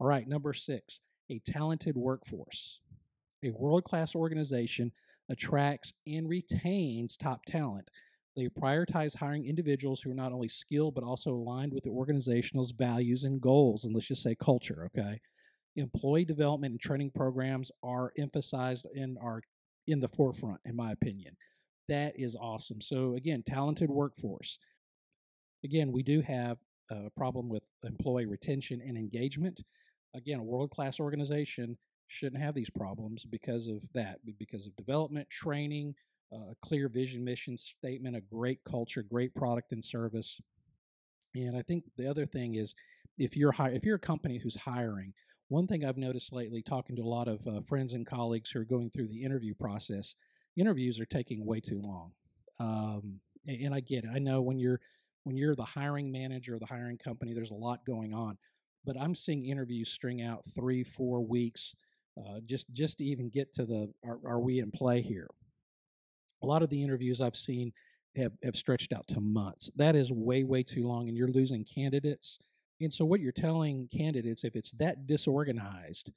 All 0.00 0.06
right 0.06 0.26
number 0.26 0.54
six 0.54 1.00
a 1.30 1.40
talented 1.46 1.96
workforce. 1.96 2.80
A 3.44 3.50
world-class 3.52 4.14
organization 4.14 4.92
attracts 5.28 5.92
and 6.06 6.28
retains 6.28 7.16
top 7.16 7.44
talent 7.46 7.88
they 8.40 8.48
prioritize 8.48 9.16
hiring 9.16 9.46
individuals 9.46 10.00
who 10.00 10.10
are 10.10 10.14
not 10.14 10.32
only 10.32 10.48
skilled 10.48 10.94
but 10.94 11.04
also 11.04 11.32
aligned 11.32 11.72
with 11.72 11.84
the 11.84 11.90
organization's 11.90 12.72
values 12.72 13.24
and 13.24 13.40
goals, 13.40 13.84
and 13.84 13.94
let's 13.94 14.06
just 14.06 14.22
say 14.22 14.34
culture, 14.34 14.86
okay? 14.86 15.20
Employee 15.76 16.24
development 16.24 16.72
and 16.72 16.80
training 16.80 17.10
programs 17.14 17.70
are 17.82 18.12
emphasized 18.18 18.86
and 18.94 19.16
are 19.22 19.42
in 19.86 20.00
the 20.00 20.08
forefront, 20.08 20.60
in 20.64 20.74
my 20.74 20.92
opinion. 20.92 21.36
That 21.88 22.12
is 22.16 22.36
awesome. 22.36 22.80
So, 22.80 23.14
again, 23.14 23.42
talented 23.46 23.90
workforce. 23.90 24.58
Again, 25.64 25.92
we 25.92 26.02
do 26.02 26.20
have 26.22 26.58
a 26.90 27.10
problem 27.16 27.48
with 27.48 27.62
employee 27.84 28.26
retention 28.26 28.80
and 28.80 28.96
engagement. 28.96 29.60
Again, 30.14 30.40
a 30.40 30.44
world 30.44 30.70
class 30.70 30.98
organization 30.98 31.76
shouldn't 32.08 32.42
have 32.42 32.54
these 32.54 32.70
problems 32.70 33.24
because 33.24 33.66
of 33.66 33.82
that, 33.94 34.18
because 34.38 34.66
of 34.66 34.74
development, 34.76 35.28
training, 35.30 35.94
a 36.32 36.54
clear 36.62 36.88
vision, 36.88 37.24
mission 37.24 37.56
statement, 37.56 38.16
a 38.16 38.20
great 38.20 38.62
culture, 38.64 39.02
great 39.02 39.34
product 39.34 39.72
and 39.72 39.84
service. 39.84 40.40
And 41.34 41.56
I 41.56 41.62
think 41.62 41.84
the 41.96 42.08
other 42.08 42.26
thing 42.26 42.54
is, 42.54 42.74
if 43.18 43.36
you're 43.36 43.52
hi- 43.52 43.70
if 43.70 43.84
you're 43.84 43.96
a 43.96 44.00
company 44.00 44.38
who's 44.38 44.56
hiring, 44.56 45.12
one 45.48 45.66
thing 45.66 45.84
I've 45.84 45.96
noticed 45.96 46.32
lately, 46.32 46.62
talking 46.62 46.96
to 46.96 47.02
a 47.02 47.04
lot 47.04 47.28
of 47.28 47.46
uh, 47.46 47.60
friends 47.62 47.94
and 47.94 48.06
colleagues 48.06 48.50
who 48.50 48.60
are 48.60 48.64
going 48.64 48.90
through 48.90 49.08
the 49.08 49.22
interview 49.22 49.54
process, 49.54 50.14
interviews 50.56 51.00
are 51.00 51.06
taking 51.06 51.44
way 51.44 51.60
too 51.60 51.80
long. 51.84 52.12
Um, 52.60 53.20
and, 53.46 53.66
and 53.66 53.74
I 53.74 53.80
get 53.80 54.04
it. 54.04 54.10
I 54.14 54.18
know 54.18 54.42
when 54.42 54.58
you're 54.58 54.80
when 55.24 55.36
you're 55.36 55.56
the 55.56 55.64
hiring 55.64 56.10
manager 56.10 56.54
or 56.54 56.58
the 56.58 56.66
hiring 56.66 56.98
company, 56.98 57.34
there's 57.34 57.50
a 57.50 57.54
lot 57.54 57.84
going 57.84 58.14
on. 58.14 58.38
But 58.84 58.96
I'm 58.98 59.14
seeing 59.14 59.44
interviews 59.46 59.90
string 59.90 60.22
out 60.22 60.44
three, 60.54 60.82
four 60.82 61.20
weeks, 61.20 61.74
uh, 62.16 62.40
just 62.46 62.72
just 62.72 62.98
to 62.98 63.04
even 63.04 63.28
get 63.28 63.52
to 63.54 63.66
the 63.66 63.92
are, 64.04 64.18
are 64.24 64.40
we 64.40 64.60
in 64.60 64.70
play 64.70 65.02
here? 65.02 65.28
A 66.42 66.46
lot 66.46 66.62
of 66.62 66.70
the 66.70 66.82
interviews 66.82 67.20
I've 67.20 67.36
seen 67.36 67.72
have, 68.16 68.32
have 68.42 68.56
stretched 68.56 68.92
out 68.92 69.06
to 69.08 69.20
months. 69.20 69.70
That 69.76 69.96
is 69.96 70.12
way, 70.12 70.44
way 70.44 70.62
too 70.62 70.86
long, 70.86 71.08
and 71.08 71.16
you're 71.16 71.28
losing 71.28 71.64
candidates 71.64 72.38
And 72.80 72.92
so, 72.92 73.04
what 73.04 73.20
you're 73.20 73.32
telling 73.32 73.88
candidates, 73.96 74.44
if 74.44 74.56
it's 74.56 74.72
that 74.72 75.06
disorganized 75.06 76.10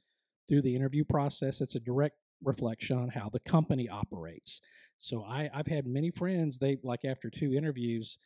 through 0.47 0.61
the 0.61 0.75
interview 0.75 1.03
process, 1.03 1.61
it's 1.61 1.75
a 1.75 1.79
direct 1.79 2.15
reflection 2.43 2.97
on 2.97 3.09
how 3.09 3.29
the 3.29 3.39
company 3.41 3.89
operates. 3.89 4.61
So, 4.97 5.23
I, 5.25 5.49
I've 5.53 5.67
had 5.67 5.85
many 5.85 6.09
friends, 6.11 6.57
they 6.57 6.77
like 6.83 7.05
after 7.05 7.29
two 7.29 7.53
interviews, 7.53 8.17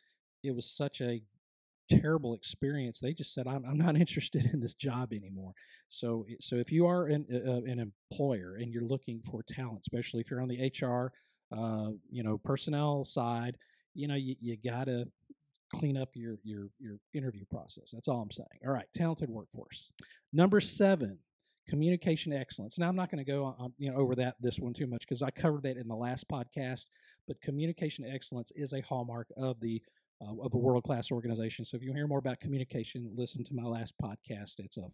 it 0.44 0.54
was 0.54 0.70
such 0.70 1.00
a 1.00 1.22
terrible 1.90 2.34
experience. 2.34 3.00
They 3.00 3.12
just 3.12 3.34
said, 3.34 3.46
"I'm, 3.46 3.64
I'm 3.64 3.78
not 3.78 3.96
interested 4.04 4.46
in 4.46 4.60
this 4.60 4.74
job 4.74 5.12
anymore." 5.12 5.52
So, 5.88 6.26
so 6.40 6.56
if 6.56 6.70
you 6.70 6.86
are 6.86 7.06
an, 7.06 7.26
uh, 7.32 7.70
an 7.70 7.80
employer 7.80 8.56
and 8.60 8.72
you're 8.72 8.84
looking 8.84 9.20
for 9.22 9.42
talent, 9.42 9.80
especially 9.82 10.20
if 10.20 10.30
you're 10.30 10.42
on 10.42 10.48
the 10.48 10.70
HR, 10.80 11.12
uh, 11.56 11.90
you 12.10 12.22
know, 12.22 12.38
personnel 12.38 13.04
side, 13.04 13.56
you 13.94 14.08
know, 14.08 14.14
you, 14.14 14.36
you 14.40 14.56
gotta 14.56 15.06
clean 15.74 15.96
up 15.96 16.10
your 16.14 16.38
your 16.44 16.68
your 16.78 16.98
interview 17.14 17.44
process. 17.50 17.90
That's 17.92 18.08
all 18.08 18.20
I'm 18.20 18.30
saying. 18.30 18.48
All 18.66 18.72
right, 18.72 18.86
talented 18.94 19.28
workforce. 19.28 19.92
Number 20.32 20.60
seven, 20.60 21.18
communication 21.68 22.32
excellence. 22.32 22.78
Now 22.78 22.88
I'm 22.88 22.96
not 22.96 23.10
going 23.10 23.24
to 23.24 23.30
go 23.30 23.44
on, 23.58 23.72
you 23.78 23.90
know 23.90 23.98
over 23.98 24.14
that 24.16 24.36
this 24.40 24.58
one 24.58 24.72
too 24.72 24.86
much 24.86 25.00
because 25.00 25.22
I 25.22 25.30
covered 25.30 25.62
that 25.64 25.76
in 25.76 25.88
the 25.88 25.96
last 25.96 26.28
podcast. 26.28 26.86
But 27.26 27.40
communication 27.42 28.04
excellence 28.06 28.52
is 28.56 28.72
a 28.72 28.80
hallmark 28.80 29.28
of 29.36 29.60
the 29.60 29.82
uh, 30.20 30.42
of 30.42 30.54
a 30.54 30.58
world 30.58 30.84
class 30.84 31.12
organization. 31.12 31.64
So 31.64 31.76
if 31.76 31.82
you 31.82 31.92
hear 31.92 32.06
more 32.06 32.18
about 32.18 32.40
communication, 32.40 33.10
listen 33.16 33.44
to 33.44 33.54
my 33.54 33.62
last 33.62 33.94
podcast. 34.02 34.58
It's 34.58 34.78
a 34.78 34.88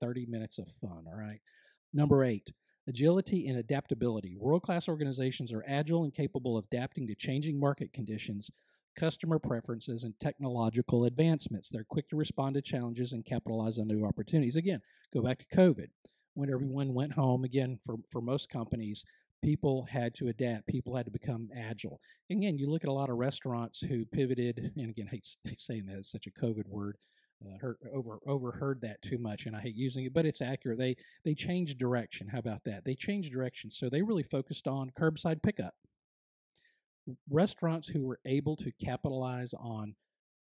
30 0.00 0.26
minutes 0.26 0.58
of 0.58 0.68
fun. 0.80 1.04
All 1.06 1.18
right. 1.18 1.40
Number 1.92 2.24
eight, 2.24 2.50
agility 2.86 3.48
and 3.48 3.58
adaptability. 3.58 4.36
World 4.36 4.62
class 4.62 4.88
organizations 4.88 5.52
are 5.52 5.64
agile 5.66 6.04
and 6.04 6.14
capable 6.14 6.56
of 6.56 6.64
adapting 6.66 7.06
to 7.06 7.14
changing 7.14 7.58
market 7.58 7.92
conditions, 7.92 8.50
customer 8.96 9.38
preferences, 9.38 10.04
and 10.04 10.18
technological 10.20 11.04
advancements. 11.04 11.70
They're 11.70 11.84
quick 11.84 12.08
to 12.10 12.16
respond 12.16 12.54
to 12.54 12.62
challenges 12.62 13.12
and 13.12 13.24
capitalize 13.24 13.78
on 13.78 13.88
new 13.88 14.04
opportunities. 14.04 14.56
Again, 14.56 14.80
go 15.12 15.22
back 15.22 15.38
to 15.38 15.56
COVID. 15.56 15.88
When 16.34 16.50
everyone 16.50 16.94
went 16.94 17.12
home, 17.12 17.44
again, 17.44 17.78
for, 17.84 17.96
for 18.10 18.20
most 18.20 18.50
companies, 18.50 19.04
people 19.42 19.86
had 19.88 20.14
to 20.14 20.28
adapt. 20.28 20.66
People 20.66 20.96
had 20.96 21.04
to 21.04 21.12
become 21.12 21.48
agile. 21.56 22.00
Again, 22.30 22.58
you 22.58 22.68
look 22.68 22.82
at 22.82 22.90
a 22.90 22.92
lot 22.92 23.10
of 23.10 23.16
restaurants 23.16 23.80
who 23.80 24.04
pivoted, 24.06 24.72
and 24.76 24.90
again, 24.90 25.08
I 25.12 25.20
hate 25.44 25.60
saying 25.60 25.86
that 25.86 25.98
it's 25.98 26.10
such 26.10 26.26
a 26.26 26.30
COVID 26.30 26.66
word. 26.66 26.96
Uh, 27.46 27.58
heard, 27.60 27.76
over 27.92 28.18
overheard 28.26 28.80
that 28.82 29.02
too 29.02 29.18
much, 29.18 29.46
and 29.46 29.54
I 29.56 29.60
hate 29.60 29.76
using 29.76 30.04
it, 30.04 30.12
but 30.12 30.26
it's 30.26 30.40
accurate. 30.40 30.78
They 30.78 30.96
they 31.24 31.34
changed 31.34 31.78
direction. 31.78 32.28
How 32.28 32.38
about 32.38 32.64
that? 32.64 32.84
They 32.84 32.94
changed 32.94 33.32
direction, 33.32 33.70
so 33.70 33.88
they 33.88 34.02
really 34.02 34.22
focused 34.22 34.66
on 34.66 34.90
curbside 34.98 35.42
pickup. 35.42 35.74
Restaurants 37.28 37.86
who 37.88 38.02
were 38.02 38.20
able 38.24 38.56
to 38.56 38.72
capitalize 38.82 39.52
on 39.54 39.94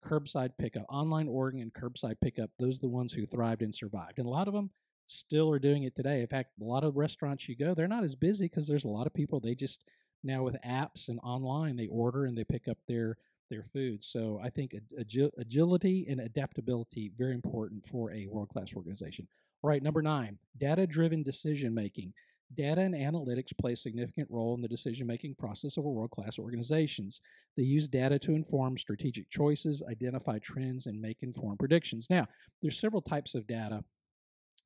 curbside 0.05 0.51
pickup, 0.59 0.85
online 0.89 1.29
ordering 1.29 1.63
and 1.63 1.73
curbside 1.73 2.21
pickup, 2.21 2.51
those 2.59 2.79
are 2.79 2.83
the 2.83 2.89
ones 2.89 3.13
who 3.13 3.27
thrived 3.27 3.63
and 3.63 3.75
survived. 3.75 4.19
And 4.19 4.27
a 4.27 4.31
lot 4.31 4.49
of 4.49 4.55
them 4.55 4.71
still 5.07 5.51
are 5.51 5.59
doing 5.59 5.85
it 5.85 5.95
today. 5.95 6.21
In 6.21 6.27
fact, 6.27 6.51
a 6.61 6.65
lot 6.65 6.85
of 6.85 6.97
restaurants 6.97 7.49
you 7.49 7.57
go, 7.57 7.75
they're 7.75 7.89
not 7.89 8.05
as 8.05 8.15
busy 8.15 8.47
because 8.47 8.67
there's 8.67 8.85
a 8.85 8.89
lot 8.89 9.07
of 9.07 9.15
people. 9.15 9.41
They 9.41 9.55
just 9.55 9.85
now 10.23 10.43
with 10.43 10.57
apps 10.67 11.09
and 11.09 11.19
online, 11.23 11.77
they 11.77 11.89
order 11.89 12.27
and 12.27 12.37
they 12.37 12.45
pick 12.45 12.69
up 12.69 12.79
their 12.87 13.17
their 13.51 13.63
food. 13.63 14.03
So 14.03 14.41
I 14.43 14.49
think 14.51 14.75
agi- 14.99 15.31
agility 15.39 16.07
and 16.09 16.21
adaptability 16.21 17.13
very 17.19 17.35
important 17.35 17.85
for 17.85 18.13
a 18.13 18.27
world 18.27 18.49
class 18.49 18.75
organization. 18.75 19.27
All 19.63 19.69
right, 19.69 19.83
number 19.83 20.01
nine, 20.01 20.39
data 20.59 20.87
driven 20.87 21.23
decision 21.23 21.75
making. 21.75 22.13
Data 22.57 22.81
and 22.81 22.95
analytics 22.95 23.57
play 23.57 23.73
a 23.73 23.77
significant 23.77 24.29
role 24.31 24.55
in 24.55 24.63
the 24.63 24.67
decision 24.67 25.07
making 25.07 25.37
process 25.37 25.77
of 25.77 25.85
world 25.85 26.11
class 26.11 26.39
organizations. 26.39 27.21
They 27.57 27.63
use 27.63 27.87
data 27.87 28.19
to 28.21 28.33
inform 28.33 28.79
strategic 28.79 29.29
choices, 29.31 29.83
identify 29.89 30.39
trends, 30.39 30.87
and 30.87 31.01
make 31.01 31.19
informed 31.23 31.61
predictions. 31.61 32.09
Now, 32.11 32.27
there's 32.61 32.81
several 32.81 33.03
types 33.03 33.35
of 33.35 33.47
data 33.47 33.85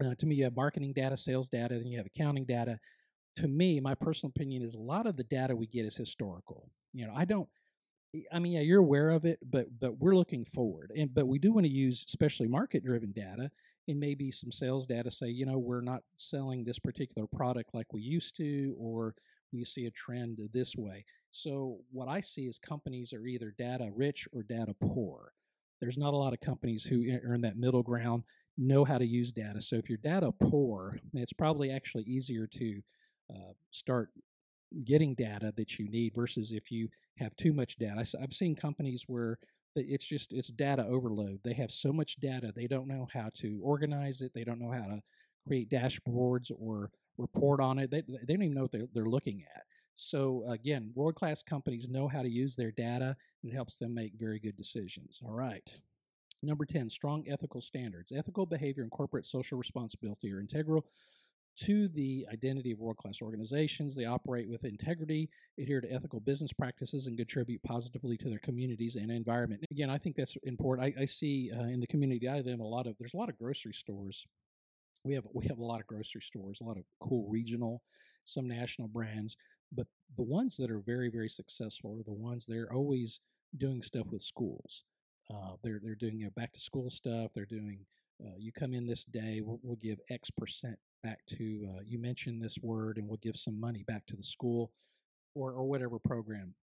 uh, 0.02 0.14
to 0.16 0.26
me, 0.26 0.34
you 0.34 0.44
have 0.44 0.56
marketing 0.56 0.92
data, 0.92 1.16
sales 1.16 1.48
data, 1.48 1.74
then 1.74 1.86
you 1.86 1.98
have 1.98 2.06
accounting 2.06 2.44
data. 2.44 2.78
To 3.36 3.48
me, 3.48 3.80
my 3.80 3.94
personal 3.94 4.32
opinion 4.34 4.62
is 4.62 4.74
a 4.74 4.80
lot 4.80 5.06
of 5.06 5.16
the 5.16 5.24
data 5.24 5.54
we 5.54 5.66
get 5.66 5.84
is 5.84 5.96
historical. 5.96 6.68
You 6.92 7.06
know, 7.06 7.14
I 7.16 7.24
don't. 7.24 7.48
I 8.32 8.38
mean, 8.38 8.52
yeah, 8.52 8.60
you're 8.60 8.80
aware 8.80 9.10
of 9.10 9.24
it, 9.24 9.38
but 9.50 9.66
but 9.80 9.98
we're 9.98 10.16
looking 10.16 10.44
forward, 10.44 10.92
and 10.96 11.12
but 11.12 11.26
we 11.26 11.38
do 11.38 11.52
want 11.52 11.66
to 11.66 11.72
use 11.72 12.04
especially 12.06 12.48
market-driven 12.48 13.12
data 13.12 13.50
and 13.88 14.00
maybe 14.00 14.30
some 14.30 14.50
sales 14.50 14.86
data. 14.86 15.10
Say, 15.10 15.28
you 15.28 15.46
know, 15.46 15.58
we're 15.58 15.80
not 15.80 16.02
selling 16.16 16.64
this 16.64 16.78
particular 16.78 17.26
product 17.26 17.74
like 17.74 17.92
we 17.92 18.00
used 18.00 18.36
to, 18.36 18.74
or 18.78 19.14
we 19.52 19.64
see 19.64 19.86
a 19.86 19.90
trend 19.90 20.38
this 20.52 20.76
way. 20.76 21.04
So 21.30 21.78
what 21.92 22.08
I 22.08 22.20
see 22.20 22.46
is 22.46 22.58
companies 22.58 23.12
are 23.12 23.26
either 23.26 23.54
data 23.58 23.90
rich 23.94 24.28
or 24.32 24.42
data 24.42 24.74
poor. 24.80 25.32
There's 25.80 25.98
not 25.98 26.14
a 26.14 26.16
lot 26.16 26.32
of 26.32 26.40
companies 26.40 26.84
who 26.84 27.02
are 27.26 27.34
in 27.34 27.40
that 27.42 27.56
middle 27.56 27.82
ground 27.82 28.22
know 28.56 28.84
how 28.84 28.98
to 28.98 29.06
use 29.06 29.32
data. 29.32 29.60
So 29.60 29.76
if 29.76 29.88
you're 29.88 29.98
data 29.98 30.30
poor, 30.32 30.98
it's 31.12 31.32
probably 31.32 31.72
actually 31.72 32.04
easier 32.04 32.46
to 32.46 32.82
uh, 33.30 33.52
start 33.70 34.10
getting 34.84 35.14
data 35.14 35.52
that 35.56 35.78
you 35.78 35.88
need 35.88 36.14
versus 36.14 36.52
if 36.52 36.70
you 36.70 36.88
have 37.18 37.34
too 37.36 37.52
much 37.52 37.76
data. 37.76 38.04
I've 38.20 38.32
seen 38.32 38.56
companies 38.56 39.04
where 39.06 39.38
it's 39.76 40.06
just 40.06 40.32
it's 40.32 40.48
data 40.48 40.86
overload. 40.86 41.40
They 41.42 41.54
have 41.54 41.70
so 41.70 41.92
much 41.92 42.16
data 42.16 42.52
they 42.54 42.66
don't 42.66 42.88
know 42.88 43.08
how 43.12 43.30
to 43.34 43.60
organize 43.62 44.20
it. 44.20 44.32
They 44.34 44.44
don't 44.44 44.60
know 44.60 44.70
how 44.70 44.86
to 44.86 45.02
create 45.46 45.70
dashboards 45.70 46.50
or 46.58 46.90
report 47.18 47.60
on 47.60 47.78
it. 47.78 47.90
They 47.90 48.02
they 48.02 48.34
don't 48.34 48.42
even 48.42 48.54
know 48.54 48.62
what 48.62 48.72
they're, 48.72 48.88
they're 48.92 49.06
looking 49.06 49.44
at. 49.54 49.62
So 49.94 50.44
again, 50.48 50.90
world 50.94 51.14
class 51.14 51.42
companies 51.42 51.88
know 51.88 52.08
how 52.08 52.22
to 52.22 52.28
use 52.28 52.56
their 52.56 52.72
data 52.72 53.16
and 53.42 53.52
it 53.52 53.54
helps 53.54 53.76
them 53.76 53.94
make 53.94 54.14
very 54.18 54.38
good 54.38 54.56
decisions. 54.56 55.20
All 55.24 55.32
right. 55.32 55.72
Number 56.42 56.64
10, 56.66 56.90
strong 56.90 57.24
ethical 57.28 57.60
standards. 57.60 58.12
Ethical 58.12 58.44
behavior 58.44 58.82
and 58.82 58.92
corporate 58.92 59.26
social 59.26 59.56
responsibility 59.56 60.30
are 60.32 60.40
integral 60.40 60.84
to 61.56 61.88
the 61.88 62.26
identity 62.32 62.72
of 62.72 62.78
world 62.78 62.96
class 62.96 63.22
organizations. 63.22 63.94
They 63.94 64.04
operate 64.04 64.48
with 64.48 64.64
integrity, 64.64 65.28
adhere 65.58 65.80
to 65.80 65.92
ethical 65.92 66.20
business 66.20 66.52
practices, 66.52 67.06
and 67.06 67.16
contribute 67.16 67.62
positively 67.62 68.16
to 68.18 68.28
their 68.28 68.38
communities 68.40 68.96
and 68.96 69.10
environment. 69.10 69.64
Again, 69.70 69.90
I 69.90 69.98
think 69.98 70.16
that's 70.16 70.36
important. 70.42 70.94
I, 70.98 71.02
I 71.02 71.04
see 71.04 71.50
uh, 71.56 71.64
in 71.64 71.80
the 71.80 71.86
community 71.86 72.28
I 72.28 72.36
live 72.36 72.46
in 72.46 72.60
a 72.60 72.64
lot 72.64 72.86
of 72.86 72.96
there's 72.98 73.14
a 73.14 73.18
lot 73.18 73.28
of 73.28 73.38
grocery 73.38 73.74
stores. 73.74 74.26
We 75.04 75.14
have 75.14 75.24
we 75.32 75.46
have 75.46 75.58
a 75.58 75.64
lot 75.64 75.80
of 75.80 75.86
grocery 75.86 76.22
stores, 76.22 76.60
a 76.60 76.64
lot 76.64 76.76
of 76.76 76.84
cool 77.00 77.28
regional, 77.28 77.82
some 78.24 78.48
national 78.48 78.88
brands, 78.88 79.36
but 79.72 79.86
the 80.16 80.22
ones 80.22 80.56
that 80.56 80.70
are 80.70 80.80
very 80.80 81.10
very 81.10 81.28
successful 81.28 81.98
are 81.98 82.04
the 82.04 82.12
ones 82.12 82.46
that 82.46 82.56
are 82.56 82.72
always 82.72 83.20
doing 83.58 83.82
stuff 83.82 84.06
with 84.10 84.22
schools. 84.22 84.84
Uh, 85.30 85.52
they're 85.62 85.80
they're 85.82 85.94
doing 85.94 86.18
you 86.18 86.24
know 86.24 86.32
back 86.36 86.52
to 86.52 86.60
school 86.60 86.90
stuff. 86.90 87.30
They're 87.34 87.44
doing 87.44 87.78
uh, 88.22 88.36
you 88.38 88.52
come 88.52 88.74
in 88.74 88.86
this 88.86 89.04
day, 89.04 89.40
we'll, 89.42 89.60
we'll 89.62 89.76
give 89.76 89.98
X 90.10 90.30
percent 90.30 90.76
back 91.02 91.24
to 91.26 91.68
uh, 91.70 91.80
you 91.84 91.98
mention 91.98 92.38
this 92.38 92.58
word, 92.62 92.98
and 92.98 93.08
we'll 93.08 93.20
give 93.22 93.36
some 93.36 93.58
money 93.58 93.84
back 93.86 94.06
to 94.06 94.16
the 94.16 94.22
school, 94.22 94.72
or 95.34 95.52
or 95.52 95.64
whatever 95.64 95.98
program. 95.98 96.54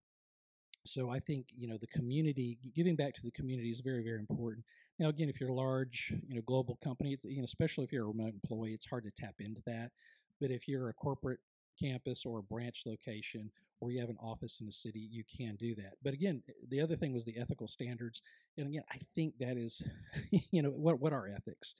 So 0.85 1.11
I 1.11 1.19
think 1.19 1.47
you 1.55 1.67
know 1.67 1.77
the 1.77 1.87
community 1.87 2.57
giving 2.75 2.95
back 2.95 3.13
to 3.15 3.21
the 3.21 3.31
community 3.31 3.69
is 3.69 3.81
very 3.81 4.03
very 4.03 4.19
important. 4.19 4.65
Now 4.99 5.09
again, 5.09 5.29
if 5.29 5.39
you're 5.39 5.49
a 5.51 5.55
large 5.55 6.13
you 6.27 6.35
know 6.35 6.41
global 6.45 6.77
company, 6.83 7.17
you 7.23 7.37
know 7.37 7.43
especially 7.43 7.85
if 7.85 7.91
you're 7.91 8.05
a 8.05 8.07
remote 8.07 8.33
employee, 8.33 8.73
it's 8.73 8.85
hard 8.85 9.03
to 9.03 9.11
tap 9.11 9.35
into 9.39 9.61
that. 9.65 9.91
But 10.39 10.51
if 10.51 10.67
you're 10.67 10.89
a 10.89 10.93
corporate 10.93 11.39
campus 11.81 12.25
or 12.25 12.39
a 12.39 12.43
branch 12.43 12.83
location 12.85 13.49
or 13.81 13.91
you 13.91 13.99
have 13.99 14.09
an 14.09 14.17
office 14.21 14.59
in 14.59 14.67
the 14.67 14.71
city, 14.71 14.99
you 14.99 15.23
can 15.23 15.55
do 15.55 15.73
that. 15.75 15.93
But 16.03 16.13
again, 16.13 16.43
the 16.69 16.79
other 16.79 16.95
thing 16.95 17.13
was 17.13 17.25
the 17.25 17.37
ethical 17.37 17.67
standards. 17.67 18.21
And 18.57 18.67
again, 18.67 18.83
I 18.91 18.99
think 19.15 19.33
that 19.39 19.57
is, 19.57 19.81
you 20.51 20.61
know, 20.61 20.69
what, 20.69 20.99
what 20.99 21.13
are 21.13 21.27
ethics? 21.27 21.75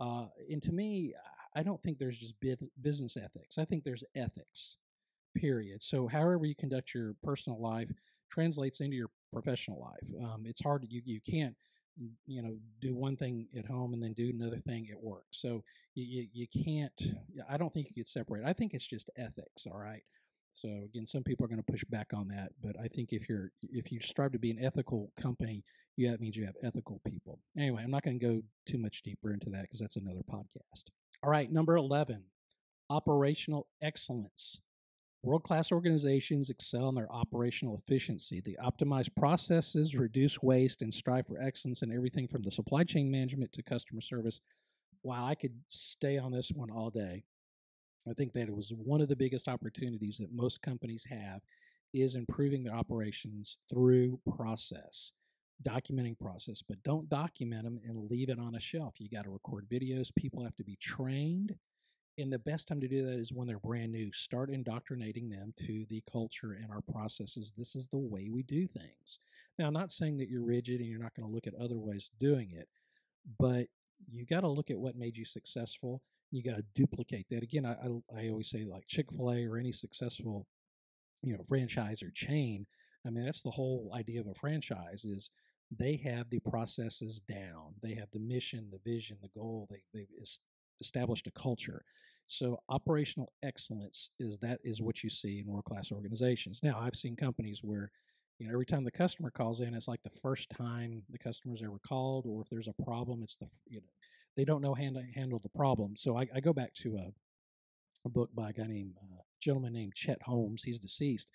Uh, 0.00 0.26
and 0.50 0.62
to 0.62 0.72
me, 0.72 1.12
I 1.54 1.62
don't 1.62 1.82
think 1.82 1.98
there's 1.98 2.18
just 2.18 2.36
business 2.80 3.16
ethics. 3.16 3.58
I 3.58 3.66
think 3.66 3.84
there's 3.84 4.04
ethics, 4.16 4.78
period. 5.36 5.82
So 5.82 6.08
however 6.08 6.46
you 6.46 6.54
conduct 6.54 6.94
your 6.94 7.14
personal 7.22 7.60
life 7.60 7.90
translates 8.30 8.80
into 8.80 8.96
your 8.96 9.10
professional 9.30 9.78
life. 9.78 10.24
Um, 10.24 10.44
it's 10.46 10.62
hard, 10.62 10.86
you, 10.88 11.02
you 11.04 11.20
can't, 11.20 11.54
you 12.26 12.42
know, 12.42 12.56
do 12.80 12.94
one 12.94 13.16
thing 13.16 13.46
at 13.56 13.66
home 13.66 13.92
and 13.92 14.02
then 14.02 14.12
do 14.14 14.30
another 14.30 14.58
thing 14.58 14.88
at 14.90 15.02
work. 15.02 15.26
So 15.30 15.62
you, 15.94 16.04
you, 16.32 16.46
you 16.46 16.64
can't, 16.64 17.16
I 17.48 17.56
don't 17.56 17.72
think 17.72 17.88
you 17.88 17.94
could 17.94 18.08
separate. 18.08 18.44
I 18.44 18.52
think 18.52 18.74
it's 18.74 18.86
just 18.86 19.10
ethics, 19.16 19.66
all 19.70 19.78
right? 19.78 20.02
So 20.52 20.68
again, 20.84 21.06
some 21.06 21.22
people 21.22 21.44
are 21.44 21.48
going 21.48 21.62
to 21.62 21.72
push 21.72 21.84
back 21.84 22.08
on 22.14 22.28
that, 22.28 22.50
but 22.62 22.76
I 22.78 22.88
think 22.88 23.12
if 23.12 23.28
you're 23.28 23.50
if 23.70 23.90
you 23.90 24.00
strive 24.00 24.32
to 24.32 24.38
be 24.38 24.50
an 24.50 24.62
ethical 24.62 25.10
company, 25.18 25.64
yeah, 25.96 26.10
that 26.10 26.20
means 26.20 26.36
you 26.36 26.44
have 26.44 26.56
ethical 26.62 27.00
people. 27.06 27.38
Anyway, 27.56 27.82
I'm 27.82 27.90
not 27.90 28.02
going 28.02 28.18
to 28.18 28.26
go 28.26 28.42
too 28.66 28.78
much 28.78 29.02
deeper 29.02 29.32
into 29.32 29.48
that 29.50 29.62
because 29.62 29.80
that's 29.80 29.96
another 29.96 30.20
podcast. 30.30 30.90
All 31.22 31.30
right, 31.30 31.50
number 31.50 31.76
11, 31.76 32.22
operational 32.90 33.66
excellence. 33.80 34.60
World 35.24 35.44
class 35.44 35.70
organizations 35.70 36.50
excel 36.50 36.88
in 36.88 36.96
their 36.96 37.10
operational 37.12 37.76
efficiency. 37.76 38.40
They 38.40 38.56
optimize 38.62 39.08
processes, 39.14 39.94
reduce 39.96 40.42
waste, 40.42 40.82
and 40.82 40.92
strive 40.92 41.28
for 41.28 41.40
excellence 41.40 41.82
in 41.82 41.92
everything 41.92 42.26
from 42.26 42.42
the 42.42 42.50
supply 42.50 42.82
chain 42.82 43.08
management 43.10 43.52
to 43.52 43.62
customer 43.62 44.00
service. 44.00 44.40
Wow, 45.04 45.24
I 45.26 45.36
could 45.36 45.54
stay 45.68 46.18
on 46.18 46.32
this 46.32 46.50
one 46.50 46.70
all 46.70 46.90
day. 46.90 47.22
I 48.08 48.14
think 48.14 48.32
that 48.32 48.48
it 48.48 48.54
was 48.54 48.72
one 48.76 49.00
of 49.00 49.08
the 49.08 49.14
biggest 49.14 49.46
opportunities 49.46 50.18
that 50.18 50.32
most 50.32 50.60
companies 50.60 51.06
have 51.08 51.40
is 51.94 52.16
improving 52.16 52.64
their 52.64 52.74
operations 52.74 53.58
through 53.70 54.18
process. 54.36 55.12
documenting 55.62 56.18
process, 56.18 56.62
but 56.62 56.82
don't 56.82 57.08
document 57.08 57.64
them 57.64 57.78
and 57.86 58.10
leave 58.10 58.28
it 58.28 58.38
on 58.38 58.54
a 58.54 58.60
shelf. 58.60 58.94
You 58.98 59.08
got 59.08 59.24
to 59.24 59.30
record 59.30 59.66
videos. 59.70 60.14
People 60.14 60.42
have 60.42 60.56
to 60.56 60.64
be 60.64 60.76
trained. 60.80 61.54
And 62.18 62.32
the 62.32 62.38
best 62.38 62.68
time 62.68 62.80
to 62.80 62.88
do 62.88 63.06
that 63.06 63.18
is 63.18 63.32
when 63.32 63.46
they're 63.46 63.58
brand 63.58 63.92
new. 63.92 64.12
Start 64.12 64.50
indoctrinating 64.50 65.30
them 65.30 65.54
to 65.58 65.86
the 65.88 66.02
culture 66.10 66.52
and 66.52 66.70
our 66.70 66.82
processes. 66.82 67.54
This 67.56 67.74
is 67.74 67.88
the 67.88 67.98
way 67.98 68.28
we 68.30 68.42
do 68.42 68.66
things. 68.66 69.18
Now, 69.58 69.66
I'm 69.66 69.72
not 69.72 69.92
saying 69.92 70.18
that 70.18 70.28
you're 70.28 70.44
rigid 70.44 70.80
and 70.80 70.88
you're 70.88 71.02
not 71.02 71.14
going 71.14 71.26
to 71.26 71.34
look 71.34 71.46
at 71.46 71.54
other 71.54 71.78
ways 71.78 72.10
of 72.12 72.18
doing 72.18 72.50
it, 72.52 72.68
but 73.38 73.66
you 74.10 74.26
got 74.26 74.40
to 74.40 74.48
look 74.48 74.70
at 74.70 74.78
what 74.78 74.96
made 74.96 75.16
you 75.16 75.24
successful. 75.24 76.02
You 76.30 76.42
got 76.42 76.56
to 76.56 76.64
duplicate 76.74 77.26
that. 77.30 77.42
Again, 77.42 77.64
I, 77.64 77.72
I, 77.72 78.24
I 78.24 78.28
always 78.28 78.50
say 78.50 78.64
like 78.64 78.86
Chick 78.88 79.10
fil 79.10 79.30
A 79.30 79.46
or 79.46 79.56
any 79.56 79.72
successful 79.72 80.46
you 81.22 81.36
know 81.36 81.42
franchise 81.44 82.02
or 82.02 82.10
chain 82.10 82.66
i 83.06 83.10
mean 83.10 83.24
that's 83.24 83.42
the 83.42 83.50
whole 83.50 83.92
idea 83.94 84.20
of 84.20 84.26
a 84.26 84.34
franchise 84.34 85.04
is 85.04 85.30
they 85.70 85.96
have 85.96 86.28
the 86.30 86.40
processes 86.40 87.20
down 87.20 87.74
they 87.82 87.94
have 87.94 88.10
the 88.12 88.18
mission 88.18 88.68
the 88.70 88.90
vision 88.90 89.16
the 89.22 89.28
goal 89.28 89.66
they, 89.70 89.82
they've 89.94 90.08
established 90.82 91.26
a 91.26 91.30
culture 91.32 91.84
so 92.26 92.58
operational 92.68 93.32
excellence 93.42 94.10
is 94.18 94.38
that 94.38 94.58
is 94.64 94.80
what 94.80 95.02
you 95.02 95.10
see 95.10 95.40
in 95.40 95.46
world 95.46 95.64
class 95.64 95.92
organizations 95.92 96.60
now 96.62 96.78
i've 96.80 96.96
seen 96.96 97.16
companies 97.16 97.60
where 97.62 97.90
you 98.38 98.46
know 98.46 98.52
every 98.52 98.66
time 98.66 98.84
the 98.84 98.90
customer 98.90 99.30
calls 99.30 99.60
in 99.60 99.74
it's 99.74 99.88
like 99.88 100.02
the 100.02 100.20
first 100.22 100.50
time 100.50 101.02
the 101.10 101.18
customer's 101.18 101.62
ever 101.62 101.78
called 101.86 102.26
or 102.26 102.42
if 102.42 102.48
there's 102.50 102.68
a 102.68 102.84
problem 102.84 103.22
it's 103.22 103.36
the 103.36 103.46
you 103.68 103.80
know 103.80 103.86
they 104.36 104.44
don't 104.44 104.62
know 104.62 104.74
how 104.74 104.90
to 104.90 105.02
handle 105.14 105.38
the 105.38 105.48
problem 105.48 105.96
so 105.96 106.16
i, 106.16 106.26
I 106.34 106.40
go 106.40 106.52
back 106.52 106.72
to 106.74 106.96
a, 106.96 107.12
a 108.06 108.08
book 108.08 108.30
by 108.34 108.50
a 108.50 108.52
guy 108.52 108.66
named 108.66 108.94
uh, 109.02 109.22
gentleman 109.42 109.72
named 109.72 109.94
Chet 109.94 110.22
Holmes. 110.22 110.62
He's 110.62 110.78
deceased, 110.78 111.30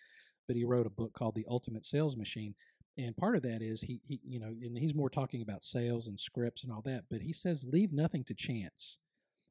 but 0.48 0.56
he 0.56 0.64
wrote 0.64 0.88
a 0.88 0.92
book 0.92 1.14
called 1.14 1.36
The 1.36 1.46
Ultimate 1.50 1.86
Sales 1.86 2.18
Machine. 2.18 2.56
And 2.98 3.16
part 3.16 3.36
of 3.36 3.44
that 3.44 3.62
is 3.62 3.82
he, 3.82 4.02
he, 4.08 4.20
you 4.26 4.40
know, 4.40 4.48
and 4.48 4.76
he's 4.76 4.96
more 4.96 5.10
talking 5.10 5.44
about 5.44 5.62
sales 5.62 6.08
and 6.08 6.18
scripts 6.18 6.64
and 6.64 6.72
all 6.72 6.82
that, 6.86 7.04
but 7.12 7.22
he 7.22 7.32
says 7.32 7.64
leave 7.68 7.94
nothing 7.94 8.24
to 8.24 8.34
chance. 8.34 8.98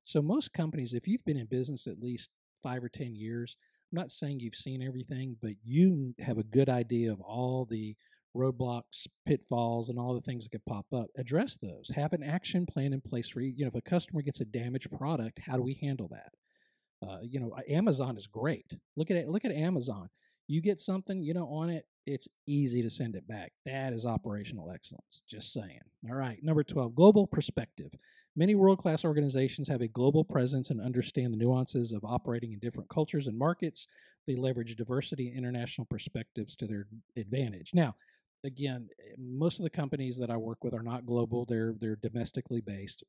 So 0.06 0.22
most 0.22 0.52
companies, 0.52 0.94
if 0.94 1.08
you've 1.08 1.24
been 1.24 1.36
in 1.36 1.46
business 1.46 1.88
at 1.88 1.98
least 2.00 2.30
five 2.62 2.84
or 2.84 2.88
ten 2.88 3.16
years, 3.16 3.56
I'm 3.92 3.96
not 3.96 4.12
saying 4.12 4.38
you've 4.38 4.54
seen 4.54 4.80
everything, 4.80 5.36
but 5.42 5.54
you 5.64 6.14
have 6.20 6.38
a 6.38 6.44
good 6.44 6.68
idea 6.68 7.10
of 7.10 7.20
all 7.20 7.66
the 7.68 7.96
roadblocks, 8.36 9.08
pitfalls, 9.26 9.88
and 9.88 9.98
all 9.98 10.14
the 10.14 10.20
things 10.20 10.44
that 10.44 10.50
could 10.50 10.64
pop 10.64 10.86
up. 10.94 11.06
Address 11.18 11.56
those. 11.60 11.90
Have 11.92 12.12
an 12.12 12.22
action 12.22 12.66
plan 12.66 12.92
in 12.92 13.00
place 13.00 13.28
for 13.28 13.40
you. 13.40 13.52
You 13.56 13.64
know, 13.64 13.72
if 13.74 13.74
a 13.74 13.90
customer 13.90 14.22
gets 14.22 14.40
a 14.40 14.44
damaged 14.44 14.92
product, 14.96 15.40
how 15.44 15.56
do 15.56 15.62
we 15.62 15.76
handle 15.82 16.08
that? 16.12 17.08
Uh, 17.08 17.18
you 17.22 17.40
know, 17.40 17.56
Amazon 17.68 18.16
is 18.16 18.28
great. 18.28 18.70
Look 18.96 19.10
at 19.10 19.16
it. 19.16 19.28
Look 19.28 19.44
at 19.44 19.50
Amazon. 19.50 20.08
You 20.48 20.60
get 20.60 20.80
something, 20.80 21.22
you 21.22 21.34
know, 21.34 21.46
on 21.46 21.70
it, 21.70 21.86
it's 22.06 22.28
easy 22.46 22.82
to 22.82 22.90
send 22.90 23.16
it 23.16 23.26
back. 23.26 23.52
That 23.64 23.92
is 23.92 24.06
operational 24.06 24.70
excellence. 24.70 25.22
Just 25.28 25.52
saying. 25.52 25.80
All 26.08 26.14
right. 26.14 26.38
Number 26.42 26.62
12, 26.62 26.94
global 26.94 27.26
perspective. 27.26 27.90
Many 28.36 28.54
world 28.54 28.78
class 28.78 29.04
organizations 29.04 29.66
have 29.68 29.80
a 29.80 29.88
global 29.88 30.22
presence 30.22 30.70
and 30.70 30.80
understand 30.80 31.32
the 31.32 31.38
nuances 31.38 31.92
of 31.92 32.04
operating 32.04 32.52
in 32.52 32.58
different 32.58 32.88
cultures 32.88 33.26
and 33.26 33.36
markets. 33.36 33.88
They 34.26 34.36
leverage 34.36 34.76
diversity 34.76 35.28
and 35.28 35.38
international 35.38 35.86
perspectives 35.86 36.54
to 36.56 36.66
their 36.66 36.86
advantage. 37.16 37.72
Now, 37.74 37.96
again, 38.44 38.88
most 39.18 39.58
of 39.58 39.64
the 39.64 39.70
companies 39.70 40.16
that 40.18 40.30
I 40.30 40.36
work 40.36 40.62
with 40.62 40.74
are 40.74 40.82
not 40.82 41.06
global, 41.06 41.44
they're, 41.44 41.74
they're 41.80 41.96
domestically 41.96 42.60
based. 42.60 43.02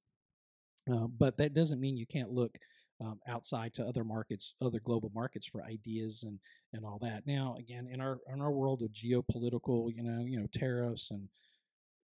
Uh, 0.90 1.08
but 1.08 1.38
that 1.38 1.54
doesn't 1.54 1.82
mean 1.82 1.98
you 1.98 2.08
can't 2.08 2.32
look 2.32 2.58
um, 3.00 3.20
outside 3.28 3.74
to 3.76 3.86
other 3.86 4.04
markets, 4.04 4.54
other 4.62 4.80
global 4.80 5.12
markets 5.14 5.46
for 5.46 5.64
ideas 5.64 6.24
and 6.24 6.40
and 6.74 6.86
all 6.86 7.00
that. 7.02 7.24
Now, 7.26 7.56
again, 7.60 7.88
in 7.92 8.02
our 8.02 8.20
in 8.32 8.42
our 8.42 8.52
world 8.52 8.82
of 8.82 8.92
geopolitical, 8.92 9.92
you 9.94 10.04
know, 10.04 10.24
you 10.26 10.40
know, 10.40 10.48
tariffs 10.54 11.12
and 11.12 11.28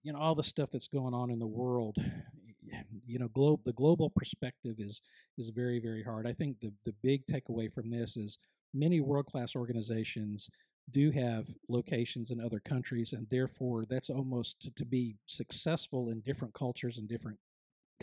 you 0.04 0.14
know 0.14 0.20
all 0.20 0.36
the 0.36 0.44
stuff 0.44 0.70
that's 0.72 0.88
going 0.88 1.14
on 1.14 1.32
in 1.32 1.40
the 1.40 1.48
world, 1.48 1.98
you 3.06 3.20
know, 3.20 3.28
globe 3.30 3.62
the 3.66 3.74
global 3.74 4.10
perspective 4.10 4.76
is 4.80 5.02
is 5.38 5.50
very 5.50 5.80
very 5.80 6.04
hard. 6.04 6.28
I 6.28 6.34
think 6.34 6.60
the 6.60 6.72
the 6.86 6.94
big 7.02 7.26
takeaway 7.26 7.72
from 7.74 7.90
this 7.90 8.18
is 8.18 8.38
many 8.74 9.02
world 9.02 9.26
class 9.26 9.56
organizations 9.56 10.50
do 10.92 11.12
have 11.12 11.48
locations 11.70 12.32
in 12.32 12.42
other 12.42 12.60
countries, 12.60 13.14
and 13.14 13.26
therefore 13.30 13.86
that's 13.90 14.10
almost 14.10 14.62
to, 14.62 14.72
to 14.72 14.86
be 14.86 15.16
successful 15.28 16.10
in 16.10 16.20
different 16.22 16.54
cultures 16.54 16.98
and 16.98 17.08
different 17.08 17.38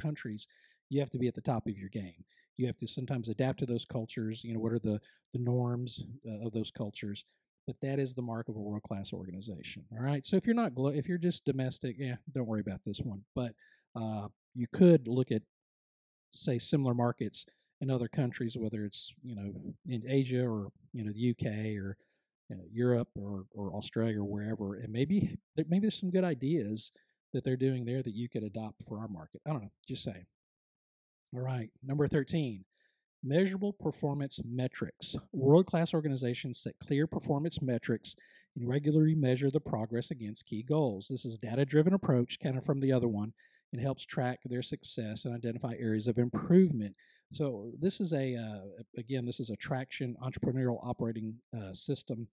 countries. 0.00 0.48
You 0.88 0.98
have 1.00 1.10
to 1.10 1.18
be 1.18 1.28
at 1.28 1.34
the 1.34 1.40
top 1.40 1.68
of 1.68 1.78
your 1.78 1.90
game 1.90 2.24
you 2.60 2.66
have 2.66 2.78
to 2.78 2.86
sometimes 2.86 3.28
adapt 3.28 3.58
to 3.60 3.66
those 3.66 3.84
cultures. 3.84 4.44
You 4.44 4.54
know, 4.54 4.60
what 4.60 4.72
are 4.72 4.78
the 4.78 5.00
the 5.32 5.38
norms 5.38 6.04
uh, 6.28 6.46
of 6.46 6.52
those 6.52 6.70
cultures? 6.70 7.24
But 7.66 7.76
that 7.82 7.98
is 7.98 8.14
the 8.14 8.22
mark 8.22 8.48
of 8.48 8.56
a 8.56 8.60
world 8.60 8.82
class 8.82 9.12
organization. 9.12 9.84
All 9.92 10.02
right. 10.02 10.24
So 10.26 10.36
if 10.36 10.46
you're 10.46 10.54
not 10.54 10.74
glo- 10.74 10.88
if 10.88 11.08
you're 11.08 11.18
just 11.18 11.44
domestic, 11.44 11.96
yeah, 11.98 12.16
don't 12.34 12.46
worry 12.46 12.60
about 12.60 12.80
this 12.84 13.00
one. 13.00 13.22
But 13.34 13.52
uh, 13.96 14.28
you 14.54 14.66
could 14.72 15.08
look 15.08 15.30
at 15.30 15.42
say 16.32 16.58
similar 16.58 16.94
markets 16.94 17.46
in 17.80 17.90
other 17.90 18.08
countries, 18.08 18.56
whether 18.58 18.84
it's 18.84 19.14
you 19.22 19.34
know 19.34 19.52
in 19.86 20.02
Asia 20.08 20.44
or 20.46 20.68
you 20.92 21.04
know 21.04 21.12
the 21.12 21.30
UK 21.30 21.76
or 21.82 21.96
you 22.50 22.56
know, 22.56 22.64
Europe 22.72 23.08
or 23.14 23.44
or 23.52 23.74
Australia 23.74 24.20
or 24.20 24.24
wherever, 24.24 24.74
and 24.74 24.92
maybe 24.92 25.38
maybe 25.56 25.80
there's 25.80 25.98
some 25.98 26.10
good 26.10 26.24
ideas 26.24 26.92
that 27.32 27.44
they're 27.44 27.56
doing 27.56 27.84
there 27.84 28.02
that 28.02 28.14
you 28.14 28.28
could 28.28 28.42
adopt 28.42 28.82
for 28.86 28.98
our 28.98 29.08
market. 29.08 29.40
I 29.46 29.50
don't 29.50 29.62
know. 29.62 29.70
Just 29.86 30.02
saying. 30.02 30.26
All 31.32 31.42
right, 31.42 31.70
number 31.84 32.08
13. 32.08 32.64
Measurable 33.22 33.72
performance 33.72 34.40
metrics. 34.44 35.14
World 35.32 35.66
class 35.66 35.94
organizations 35.94 36.58
set 36.58 36.74
clear 36.80 37.06
performance 37.06 37.62
metrics 37.62 38.16
and 38.56 38.68
regularly 38.68 39.14
measure 39.14 39.50
the 39.50 39.60
progress 39.60 40.10
against 40.10 40.46
key 40.46 40.64
goals. 40.64 41.06
This 41.08 41.24
is 41.24 41.38
data 41.38 41.64
driven 41.64 41.94
approach, 41.94 42.40
kind 42.40 42.58
of 42.58 42.64
from 42.64 42.80
the 42.80 42.90
other 42.90 43.06
one, 43.06 43.32
and 43.72 43.80
helps 43.80 44.04
track 44.04 44.40
their 44.44 44.62
success 44.62 45.24
and 45.24 45.34
identify 45.34 45.74
areas 45.78 46.08
of 46.08 46.18
improvement. 46.18 46.96
So, 47.30 47.70
this 47.78 48.00
is 48.00 48.12
a, 48.12 48.34
uh, 48.34 48.82
again, 48.98 49.24
this 49.24 49.38
is 49.38 49.50
a 49.50 49.56
traction 49.56 50.16
entrepreneurial 50.20 50.84
operating 50.84 51.36
uh, 51.56 51.72
system 51.72 52.26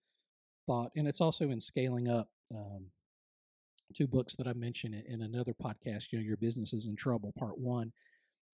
thought, 0.65 0.89
and 0.95 1.07
it's 1.07 1.21
also 1.21 1.51
in 1.51 1.59
scaling 1.59 2.07
up. 2.07 2.29
Um, 2.55 2.85
two 3.95 4.07
books 4.07 4.35
that 4.35 4.47
I 4.47 4.53
mentioned 4.53 4.95
in 5.07 5.21
another 5.21 5.53
podcast, 5.53 6.11
you 6.11 6.17
know, 6.17 6.25
Your 6.25 6.35
Business 6.37 6.73
is 6.73 6.87
in 6.87 6.95
Trouble, 6.95 7.31
part 7.37 7.57
one 7.57 7.93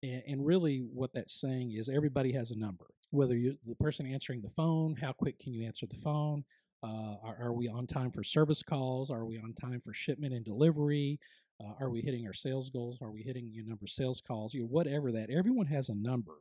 and, 0.04 0.22
and 0.28 0.46
really, 0.46 0.80
what 0.94 1.14
that's 1.14 1.34
saying 1.34 1.72
is 1.72 1.90
everybody 1.90 2.32
has 2.34 2.52
a 2.52 2.58
number. 2.58 2.86
Whether 3.10 3.38
you 3.38 3.58
the 3.66 3.76
person 3.76 4.06
answering 4.06 4.42
the 4.42 4.50
phone, 4.50 4.96
how 4.96 5.14
quick 5.14 5.40
can 5.40 5.54
you 5.54 5.66
answer 5.66 5.88
the 5.88 5.96
phone? 5.96 6.44
Uh, 6.84 7.16
are, 7.24 7.38
are, 7.40 7.54
we 7.54 7.70
on 7.70 7.88
time 7.88 8.12
for 8.12 8.24
service 8.24 8.62
calls? 8.62 9.10
Are 9.10 9.26
we 9.26 9.38
on 9.38 9.54
time 9.54 9.80
for 9.80 9.94
shipment 9.94 10.34
and 10.34 10.44
delivery? 10.44 11.18
Uh, 11.64 11.72
are 11.80 11.90
we 11.90 12.02
hitting 12.02 12.28
our 12.28 12.34
sales 12.34 12.70
goals? 12.70 13.00
Are 13.02 13.12
we 13.12 13.22
hitting 13.22 13.50
your 13.54 13.66
number 13.66 13.86
of 13.86 13.90
sales 13.90 14.20
calls? 14.20 14.54
You 14.54 14.62
know, 14.62 14.68
whatever 14.68 15.12
that. 15.14 15.30
Everyone 15.30 15.68
has 15.68 15.88
a 15.88 15.96
number, 15.96 16.34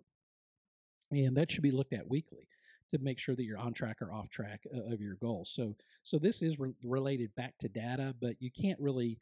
and 1.12 1.36
that 1.36 1.52
should 1.52 1.62
be 1.62 1.70
looked 1.70 1.92
at 1.92 2.08
weekly 2.08 2.48
to 2.90 2.98
make 2.98 3.20
sure 3.20 3.36
that 3.36 3.44
you're 3.44 3.58
on 3.58 3.72
track 3.72 4.02
or 4.02 4.12
off 4.12 4.28
track 4.30 4.66
uh, 4.74 4.92
of 4.92 5.00
your 5.00 5.14
goals. 5.14 5.50
So, 5.50 5.76
so 6.02 6.18
this 6.18 6.42
is 6.42 6.58
re- 6.58 6.74
related 6.82 7.32
back 7.36 7.54
to 7.60 7.68
data, 7.68 8.14
but 8.20 8.34
you 8.40 8.50
can't 8.50 8.80
really 8.80 9.18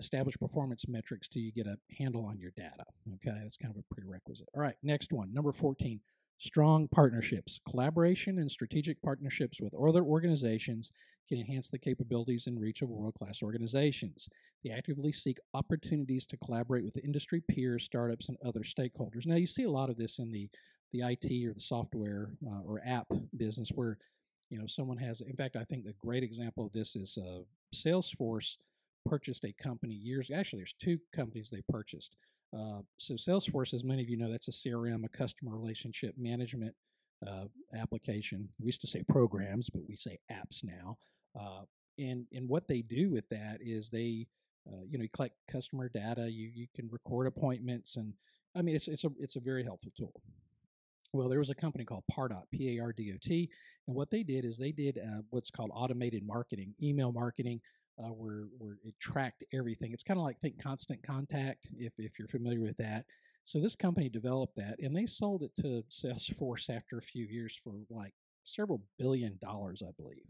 establish 0.00 0.36
performance 0.36 0.88
metrics 0.88 1.28
till 1.28 1.42
you 1.42 1.52
get 1.52 1.66
a 1.66 1.76
handle 1.98 2.24
on 2.24 2.38
your 2.38 2.50
data. 2.56 2.84
Okay, 3.14 3.38
that's 3.42 3.56
kind 3.56 3.72
of 3.72 3.80
a 3.80 3.94
prerequisite. 3.94 4.48
All 4.54 4.62
right, 4.62 4.74
next 4.82 5.12
one, 5.12 5.32
number 5.32 5.52
14. 5.52 6.00
Strong 6.38 6.88
partnerships. 6.88 7.60
Collaboration 7.68 8.38
and 8.38 8.50
strategic 8.50 9.00
partnerships 9.02 9.60
with 9.60 9.74
other 9.74 10.02
organizations 10.02 10.90
can 11.28 11.38
enhance 11.38 11.68
the 11.68 11.78
capabilities 11.78 12.46
and 12.46 12.58
reach 12.58 12.80
of 12.80 12.88
world 12.88 13.14
class 13.14 13.42
organizations. 13.42 14.26
They 14.64 14.70
actively 14.70 15.12
seek 15.12 15.38
opportunities 15.52 16.24
to 16.26 16.38
collaborate 16.38 16.84
with 16.84 16.96
industry 17.04 17.42
peers, 17.46 17.84
startups, 17.84 18.30
and 18.30 18.38
other 18.44 18.60
stakeholders. 18.60 19.26
Now, 19.26 19.36
you 19.36 19.46
see 19.46 19.64
a 19.64 19.70
lot 19.70 19.90
of 19.90 19.96
this 19.96 20.18
in 20.18 20.32
the, 20.32 20.48
the 20.92 21.02
IT 21.02 21.46
or 21.46 21.52
the 21.52 21.60
software 21.60 22.32
uh, 22.46 22.62
or 22.64 22.80
app 22.86 23.06
business 23.36 23.70
where 23.74 23.98
you 24.48 24.58
know 24.58 24.66
someone 24.66 24.98
has 24.98 25.20
in 25.22 25.36
fact 25.36 25.56
i 25.56 25.64
think 25.64 25.86
a 25.86 26.04
great 26.04 26.22
example 26.22 26.66
of 26.66 26.72
this 26.72 26.96
is 26.96 27.16
uh, 27.18 27.40
salesforce 27.74 28.56
purchased 29.06 29.44
a 29.44 29.52
company 29.62 29.94
years. 29.94 30.30
Actually, 30.30 30.60
there's 30.60 30.74
two 30.74 30.98
companies 31.14 31.50
they 31.50 31.62
purchased. 31.68 32.16
Uh, 32.56 32.80
so 32.96 33.14
Salesforce, 33.14 33.74
as 33.74 33.84
many 33.84 34.02
of 34.02 34.08
you 34.08 34.16
know, 34.16 34.30
that's 34.30 34.48
a 34.48 34.50
CRM, 34.50 35.04
a 35.04 35.08
customer 35.08 35.56
relationship 35.56 36.14
management 36.18 36.74
uh, 37.26 37.44
application. 37.74 38.48
We 38.58 38.66
used 38.66 38.80
to 38.80 38.86
say 38.86 39.02
programs, 39.08 39.70
but 39.70 39.82
we 39.88 39.96
say 39.96 40.18
apps 40.32 40.64
now. 40.64 40.98
Uh, 41.38 41.62
and 41.98 42.26
and 42.32 42.48
what 42.48 42.66
they 42.66 42.82
do 42.82 43.10
with 43.10 43.28
that 43.28 43.58
is 43.60 43.90
they, 43.90 44.26
uh, 44.68 44.82
you 44.88 44.98
know, 44.98 45.02
you 45.02 45.10
collect 45.10 45.34
customer 45.50 45.88
data. 45.88 46.30
You 46.30 46.50
you 46.54 46.66
can 46.74 46.88
record 46.90 47.26
appointments, 47.26 47.96
and 47.96 48.12
I 48.56 48.62
mean, 48.62 48.74
it's 48.74 48.88
it's 48.88 49.04
a 49.04 49.10
it's 49.18 49.36
a 49.36 49.40
very 49.40 49.62
helpful 49.62 49.92
tool. 49.96 50.20
Well, 51.12 51.28
there 51.28 51.40
was 51.40 51.50
a 51.50 51.54
company 51.54 51.84
called 51.84 52.04
Pardot, 52.10 52.44
P 52.52 52.76
A 52.76 52.82
R 52.82 52.92
D 52.92 53.12
O 53.14 53.18
T, 53.20 53.50
and 53.86 53.94
what 53.94 54.10
they 54.10 54.22
did 54.22 54.44
is 54.44 54.56
they 54.56 54.72
did 54.72 54.98
uh, 54.98 55.22
what's 55.30 55.50
called 55.50 55.70
automated 55.74 56.26
marketing, 56.26 56.74
email 56.82 57.12
marketing 57.12 57.60
uh, 58.02 58.08
where 58.08 58.44
where 58.58 58.76
it 58.84 58.94
tracked 59.00 59.44
everything. 59.52 59.92
It's 59.92 60.02
kind 60.02 60.18
of 60.18 60.24
like 60.24 60.38
think 60.40 60.62
Constant 60.62 61.02
Contact, 61.02 61.68
if 61.76 61.92
if 61.98 62.18
you're 62.18 62.28
familiar 62.28 62.60
with 62.60 62.76
that. 62.78 63.04
So 63.44 63.58
this 63.60 63.76
company 63.76 64.08
developed 64.08 64.56
that, 64.56 64.76
and 64.80 64.94
they 64.94 65.06
sold 65.06 65.42
it 65.42 65.52
to 65.62 65.82
Salesforce 65.90 66.74
after 66.74 66.98
a 66.98 67.02
few 67.02 67.24
years 67.24 67.58
for 67.62 67.72
like 67.90 68.14
several 68.42 68.82
billion 68.98 69.38
dollars, 69.40 69.82
I 69.86 69.92
believe. 70.00 70.26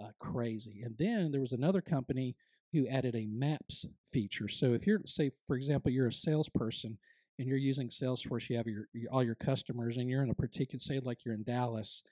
uh, 0.00 0.10
crazy. 0.18 0.82
And 0.84 0.94
then 0.98 1.30
there 1.30 1.40
was 1.40 1.52
another 1.52 1.80
company 1.80 2.36
who 2.72 2.86
added 2.88 3.14
a 3.14 3.26
maps 3.26 3.86
feature. 4.12 4.48
So 4.48 4.74
if 4.74 4.86
you're, 4.86 5.00
say, 5.06 5.30
for 5.46 5.56
example, 5.56 5.90
you're 5.92 6.08
a 6.08 6.12
salesperson 6.12 6.98
and 7.38 7.48
you're 7.48 7.58
using 7.58 7.88
Salesforce, 7.88 8.48
you 8.48 8.56
have 8.56 8.66
your, 8.66 8.88
your 8.92 9.12
all 9.12 9.22
your 9.22 9.34
customers, 9.34 9.98
and 9.98 10.08
you're 10.08 10.22
in 10.22 10.30
a 10.30 10.34
particular, 10.34 10.80
say, 10.80 11.00
like 11.00 11.24
you're 11.24 11.34
in 11.34 11.44
Dallas, 11.44 12.02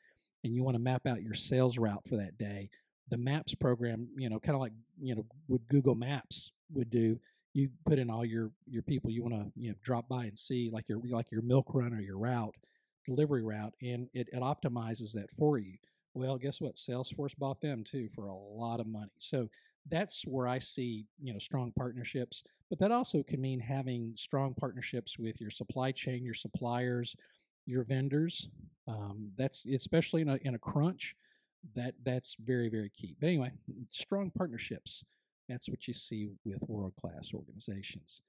and 0.44 0.54
you 0.54 0.62
want 0.62 0.74
to 0.74 0.82
map 0.82 1.06
out 1.06 1.22
your 1.22 1.34
sales 1.34 1.78
route 1.78 2.06
for 2.06 2.16
that 2.16 2.36
day. 2.36 2.68
The 3.10 3.16
Maps 3.16 3.54
program, 3.54 4.08
you 4.16 4.28
know, 4.28 4.38
kind 4.38 4.54
of 4.54 4.60
like 4.60 4.72
you 5.00 5.14
know, 5.14 5.24
what 5.46 5.66
Google 5.68 5.94
Maps 5.94 6.52
would 6.72 6.90
do. 6.90 7.18
You 7.52 7.70
put 7.86 7.98
in 7.98 8.10
all 8.10 8.24
your 8.24 8.50
your 8.66 8.82
people 8.82 9.10
you 9.10 9.22
want 9.22 9.34
to 9.34 9.52
you 9.56 9.70
know 9.70 9.76
drop 9.82 10.08
by 10.08 10.24
and 10.24 10.38
see, 10.38 10.70
like 10.72 10.88
your 10.88 11.00
like 11.10 11.30
your 11.30 11.42
milk 11.42 11.66
run 11.74 11.92
or 11.92 12.00
your 12.00 12.18
route, 12.18 12.54
delivery 13.06 13.42
route, 13.42 13.74
and 13.82 14.08
it, 14.14 14.28
it 14.32 14.40
optimizes 14.40 15.12
that 15.12 15.30
for 15.30 15.58
you. 15.58 15.76
Well, 16.14 16.38
guess 16.38 16.60
what? 16.60 16.76
Salesforce 16.76 17.36
bought 17.36 17.60
them 17.60 17.84
too 17.84 18.08
for 18.14 18.26
a 18.26 18.34
lot 18.34 18.80
of 18.80 18.86
money. 18.86 19.10
So 19.18 19.48
that's 19.90 20.22
where 20.26 20.48
I 20.48 20.58
see, 20.58 21.06
you 21.20 21.32
know, 21.32 21.38
strong 21.38 21.72
partnerships. 21.76 22.44
But 22.70 22.78
that 22.78 22.92
also 22.92 23.22
can 23.22 23.40
mean 23.40 23.60
having 23.60 24.12
strong 24.16 24.54
partnerships 24.54 25.18
with 25.18 25.40
your 25.40 25.50
supply 25.50 25.92
chain, 25.92 26.24
your 26.24 26.34
suppliers, 26.34 27.16
your 27.66 27.84
vendors. 27.84 28.48
Um, 28.88 29.30
that's 29.36 29.66
especially 29.66 30.22
in 30.22 30.28
a, 30.28 30.38
in 30.42 30.54
a 30.54 30.58
crunch. 30.58 31.16
That 31.74 31.94
that's 32.04 32.36
very 32.38 32.68
very 32.68 32.90
key. 32.90 33.16
But 33.20 33.28
anyway, 33.28 33.52
strong 33.90 34.30
partnerships. 34.30 35.04
That's 35.48 35.68
what 35.68 35.86
you 35.86 35.94
see 35.94 36.30
with 36.44 36.62
world 36.68 36.94
class 37.00 37.32
organizations. 37.34 38.22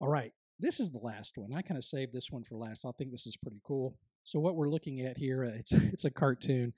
All 0.00 0.08
right, 0.08 0.32
this 0.58 0.80
is 0.80 0.90
the 0.90 0.98
last 0.98 1.36
one. 1.36 1.52
I 1.54 1.62
kind 1.62 1.78
of 1.78 1.84
saved 1.84 2.12
this 2.12 2.30
one 2.30 2.44
for 2.44 2.56
last. 2.56 2.84
I 2.84 2.90
think 2.98 3.10
this 3.10 3.26
is 3.26 3.36
pretty 3.36 3.60
cool. 3.64 3.96
So 4.24 4.40
what 4.40 4.56
we're 4.56 4.68
looking 4.68 5.00
at 5.02 5.16
here, 5.16 5.44
uh, 5.44 5.58
it's 5.58 5.72
it's 5.92 6.04
a 6.04 6.10
cartoon, 6.10 6.72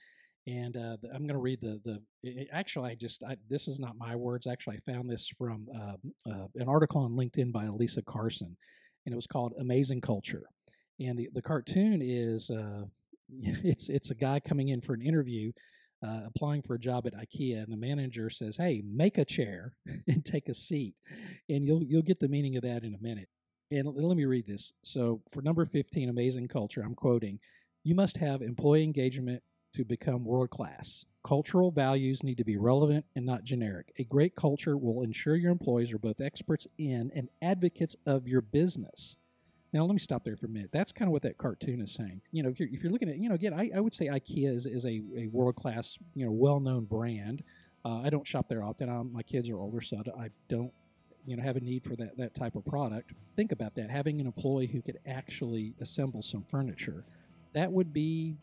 and 0.47 0.77
uh, 0.77 0.97
the, 1.03 1.09
I'm 1.09 1.27
going 1.27 1.35
to 1.35 1.39
read 1.39 1.61
the 1.61 1.81
the. 1.85 2.01
It, 2.23 2.49
actually, 2.53 2.91
I 2.91 2.95
just 2.95 3.23
I, 3.23 3.37
this 3.49 3.69
is 3.69 3.79
not 3.79 3.97
my 3.97 4.15
words. 4.15 4.47
Actually, 4.47 4.77
I 4.77 4.93
found 4.93 5.09
this 5.09 5.29
from 5.29 5.67
uh, 5.75 6.31
uh, 6.31 6.47
an 6.57 6.69
article 6.69 7.03
on 7.03 7.13
LinkedIn 7.13 7.53
by 7.53 7.67
Elisa 7.67 8.03
Carson, 8.03 8.57
and 9.05 9.13
it 9.13 9.17
was 9.17 9.27
called 9.27 9.55
"Amazing 9.59 10.01
Culture." 10.01 10.45
And 11.01 11.19
the 11.19 11.29
the 11.33 11.43
cartoon 11.43 12.01
is 12.03 12.51
uh, 12.51 12.85
it's 13.43 13.89
it's 13.89 14.11
a 14.11 14.15
guy 14.15 14.41
coming 14.41 14.69
in 14.69 14.81
for 14.81 14.95
an 14.95 15.03
interview, 15.03 15.53
uh, 16.07 16.21
applying 16.27 16.63
for 16.63 16.75
a 16.75 16.79
job 16.79 17.07
at 17.07 17.15
IKEA, 17.15 17.63
and 17.63 17.73
the 17.73 17.77
manager 17.77 18.31
says, 18.31 18.57
"Hey, 18.57 18.83
make 18.85 19.19
a 19.19 19.25
chair 19.25 19.77
and 20.09 20.25
take 20.25 20.49
a 20.49 20.55
seat," 20.55 20.95
and 21.49 21.65
you'll 21.65 21.83
you'll 21.83 22.03
get 22.03 22.21
the 22.21 22.29
meaning 22.29 22.57
of 22.57 22.63
that 22.63 22.85
in 22.85 22.95
a 22.95 23.03
minute. 23.03 23.29
And 23.71 23.89
let 23.89 24.17
me 24.17 24.25
read 24.27 24.47
this. 24.47 24.73
So 24.83 25.23
for 25.33 25.43
number 25.43 25.65
15, 25.65 26.09
amazing 26.09 26.47
culture, 26.47 26.83
I'm 26.83 26.95
quoting, 26.95 27.41
you 27.83 27.97
must 27.97 28.17
have 28.19 28.41
employee 28.41 28.85
engagement 28.85 29.43
to 29.75 29.85
become 29.85 30.25
world 30.25 30.51
class. 30.51 31.05
Cultural 31.27 31.73
values 31.73 32.23
need 32.23 32.39
to 32.39 32.45
be 32.45 32.57
relevant 32.57 33.05
and 33.17 33.27
not 33.27 33.43
generic. 33.43 33.93
A 33.99 34.05
great 34.05 34.37
culture 34.37 34.77
will 34.77 35.03
ensure 35.03 35.35
your 35.35 35.51
employees 35.51 35.93
are 35.93 35.99
both 35.99 36.21
experts 36.21 36.69
in 36.79 37.11
and 37.15 37.29
advocates 37.43 37.97
of 38.07 38.29
your 38.29 38.41
business. 38.41 39.17
Now, 39.77 39.85
let 39.85 39.93
me 39.93 39.99
stop 39.99 40.25
there 40.25 40.39
for 40.39 40.47
a 40.47 40.49
minute. 40.49 40.71
That's 40.73 40.91
kind 40.91 41.07
of 41.07 41.13
what 41.13 41.21
that 41.21 41.37
cartoon 41.37 41.83
is 41.83 41.93
saying. 41.93 42.23
You 42.33 42.43
know, 42.43 42.49
if 42.49 42.59
you're, 42.59 42.71
if 42.73 42.83
you're 42.83 42.91
looking 42.91 43.11
at, 43.11 43.19
you 43.19 43.29
know, 43.29 43.35
again, 43.35 43.53
I, 43.53 43.71
I 43.77 43.81
would 43.81 43.93
say 43.93 44.07
IKEA 44.07 44.55
is, 44.55 44.65
is 44.65 44.87
a, 44.87 45.03
a 45.15 45.27
world 45.27 45.57
class, 45.57 45.99
you 46.15 46.25
know, 46.25 46.33
well 46.33 46.61
known 46.61 46.85
brand. 46.87 47.43
Uh, 47.85 48.01
I 48.01 48.09
don't 48.09 48.27
shop 48.27 48.49
there 48.49 48.65
often. 48.65 48.89
I'm, 48.89 49.13
my 49.13 49.23
kids 49.23 49.51
are 49.51 49.59
older, 49.59 49.83
so 49.83 50.03
I 50.19 50.29
don't, 50.49 50.73
you 51.27 51.37
know, 51.37 51.43
have 51.43 51.57
a 51.57 51.61
need 51.61 51.85
for 51.85 51.95
that, 51.97 52.17
that 52.17 52.35
type 52.35 52.57
of 52.57 52.65
product. 52.65 53.13
Think 53.37 53.53
about 53.53 53.75
that. 53.75 53.91
Having 53.91 54.19
an 54.19 54.27
employee 54.27 54.67
who 54.67 54.81
could 54.81 54.99
actually 55.07 55.75
assemble 55.83 56.23
some 56.23 56.43
furniture, 56.43 57.05
that 57.53 57.71
would 57.71 57.93
be 57.93 58.35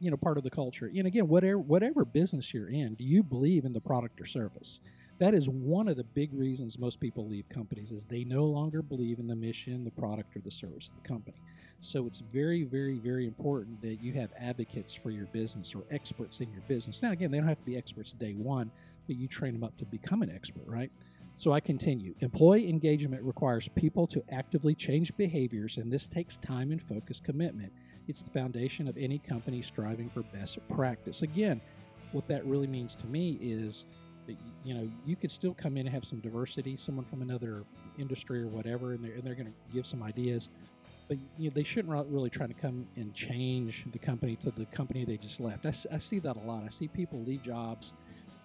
you 0.00 0.10
know 0.10 0.16
part 0.16 0.38
of 0.38 0.44
the 0.44 0.50
culture 0.50 0.90
and 0.96 1.06
again 1.06 1.28
whatever 1.28 1.58
whatever 1.58 2.06
business 2.06 2.54
you're 2.54 2.70
in 2.70 2.94
do 2.94 3.04
you 3.04 3.22
believe 3.22 3.66
in 3.66 3.72
the 3.74 3.80
product 3.82 4.18
or 4.18 4.24
service 4.24 4.80
that 5.20 5.34
is 5.34 5.48
one 5.48 5.86
of 5.86 5.96
the 5.96 6.04
big 6.04 6.32
reasons 6.32 6.78
most 6.78 6.98
people 6.98 7.28
leave 7.28 7.48
companies 7.48 7.92
is 7.92 8.04
they 8.06 8.24
no 8.24 8.44
longer 8.44 8.82
believe 8.82 9.18
in 9.18 9.26
the 9.26 9.36
mission 9.36 9.84
the 9.84 9.90
product 9.90 10.34
or 10.36 10.40
the 10.40 10.50
service 10.50 10.88
of 10.88 11.02
the 11.02 11.08
company 11.08 11.36
so 11.78 12.06
it's 12.06 12.18
very 12.18 12.64
very 12.64 12.98
very 12.98 13.26
important 13.26 13.80
that 13.80 14.02
you 14.02 14.12
have 14.12 14.30
advocates 14.38 14.92
for 14.92 15.10
your 15.10 15.26
business 15.26 15.74
or 15.74 15.84
experts 15.90 16.40
in 16.40 16.50
your 16.50 16.62
business 16.62 17.02
now 17.02 17.12
again 17.12 17.30
they 17.30 17.38
don't 17.38 17.48
have 17.48 17.58
to 17.58 17.66
be 17.66 17.76
experts 17.76 18.12
day 18.12 18.32
one 18.32 18.70
but 19.06 19.16
you 19.16 19.28
train 19.28 19.52
them 19.52 19.62
up 19.62 19.76
to 19.76 19.84
become 19.84 20.22
an 20.22 20.30
expert 20.30 20.66
right 20.66 20.90
so 21.40 21.52
I 21.52 21.60
continue. 21.60 22.14
Employee 22.20 22.68
engagement 22.68 23.22
requires 23.22 23.66
people 23.68 24.06
to 24.08 24.22
actively 24.30 24.74
change 24.74 25.16
behaviors, 25.16 25.78
and 25.78 25.90
this 25.90 26.06
takes 26.06 26.36
time 26.36 26.70
and 26.70 26.82
focused 26.82 27.24
commitment. 27.24 27.72
It's 28.08 28.22
the 28.22 28.28
foundation 28.28 28.86
of 28.86 28.98
any 28.98 29.18
company 29.18 29.62
striving 29.62 30.10
for 30.10 30.20
best 30.20 30.58
practice. 30.68 31.22
Again, 31.22 31.62
what 32.12 32.28
that 32.28 32.44
really 32.44 32.66
means 32.66 32.94
to 32.96 33.06
me 33.06 33.38
is 33.40 33.86
you 34.64 34.74
know 34.74 34.90
you 35.04 35.16
could 35.16 35.30
still 35.30 35.54
come 35.54 35.76
in 35.76 35.86
and 35.86 35.94
have 35.94 36.04
some 36.04 36.20
diversity, 36.20 36.76
someone 36.76 37.04
from 37.04 37.22
another 37.22 37.64
industry 37.98 38.42
or 38.42 38.48
whatever, 38.48 38.92
and 38.92 39.04
they're 39.04 39.12
and 39.14 39.22
they're 39.22 39.34
going 39.34 39.46
to 39.46 39.74
give 39.74 39.86
some 39.86 40.02
ideas. 40.02 40.48
But 41.08 41.18
you 41.38 41.50
know, 41.50 41.54
they 41.54 41.64
shouldn't 41.64 41.92
really 42.08 42.30
try 42.30 42.46
to 42.46 42.54
come 42.54 42.86
and 42.96 43.12
change 43.14 43.84
the 43.90 43.98
company 43.98 44.36
to 44.36 44.50
the 44.50 44.66
company 44.66 45.04
they 45.04 45.16
just 45.16 45.40
left. 45.40 45.66
I, 45.66 45.72
I 45.92 45.98
see 45.98 46.20
that 46.20 46.36
a 46.36 46.40
lot. 46.40 46.62
I 46.64 46.68
see 46.68 46.86
people 46.86 47.20
leave 47.20 47.42
jobs 47.42 47.94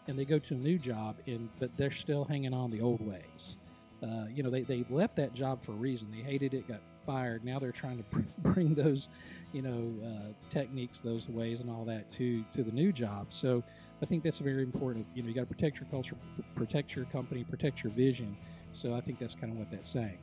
and 0.07 0.17
they 0.17 0.25
go 0.25 0.39
to 0.39 0.53
a 0.53 0.57
new 0.57 0.77
job, 0.77 1.15
and 1.27 1.49
but 1.59 1.75
they're 1.77 1.91
still 1.91 2.25
hanging 2.25 2.53
on 2.53 2.71
the 2.71 2.81
old 2.81 3.05
ways. 3.05 3.57
Uh, 4.03 4.25
you 4.33 4.43
know, 4.43 4.49
they, 4.49 4.61
they 4.61 4.85
left 4.89 5.15
that 5.15 5.33
job 5.33 5.63
for 5.63 5.71
a 5.71 5.75
reason. 5.75 6.11
They 6.11 6.21
hated 6.21 6.53
it, 6.53 6.67
got 6.67 6.81
fired. 7.05 7.43
Now 7.43 7.59
they're 7.59 7.71
trying 7.71 7.97
to 7.97 8.03
bring 8.39 8.75
those, 8.75 9.09
you 9.51 9.61
know, 9.61 9.93
uh, 10.05 10.33
techniques, 10.49 10.99
those 10.99 11.29
ways, 11.29 11.61
and 11.61 11.69
all 11.69 11.85
that 11.85 12.09
to 12.11 12.43
to 12.53 12.63
the 12.63 12.71
new 12.71 12.91
job. 12.91 13.27
So 13.29 13.63
I 14.01 14.05
think 14.05 14.23
that's 14.23 14.39
very 14.39 14.63
important. 14.63 15.05
You 15.15 15.23
know, 15.23 15.29
you 15.29 15.35
got 15.35 15.41
to 15.41 15.53
protect 15.53 15.79
your 15.79 15.87
culture, 15.89 16.15
protect 16.55 16.95
your 16.95 17.05
company, 17.05 17.43
protect 17.43 17.83
your 17.83 17.91
vision. 17.91 18.35
So 18.73 18.93
I 18.95 19.01
think 19.01 19.19
that's 19.19 19.35
kind 19.35 19.51
of 19.51 19.57
what 19.57 19.71
that's 19.71 19.89
saying. 19.89 20.17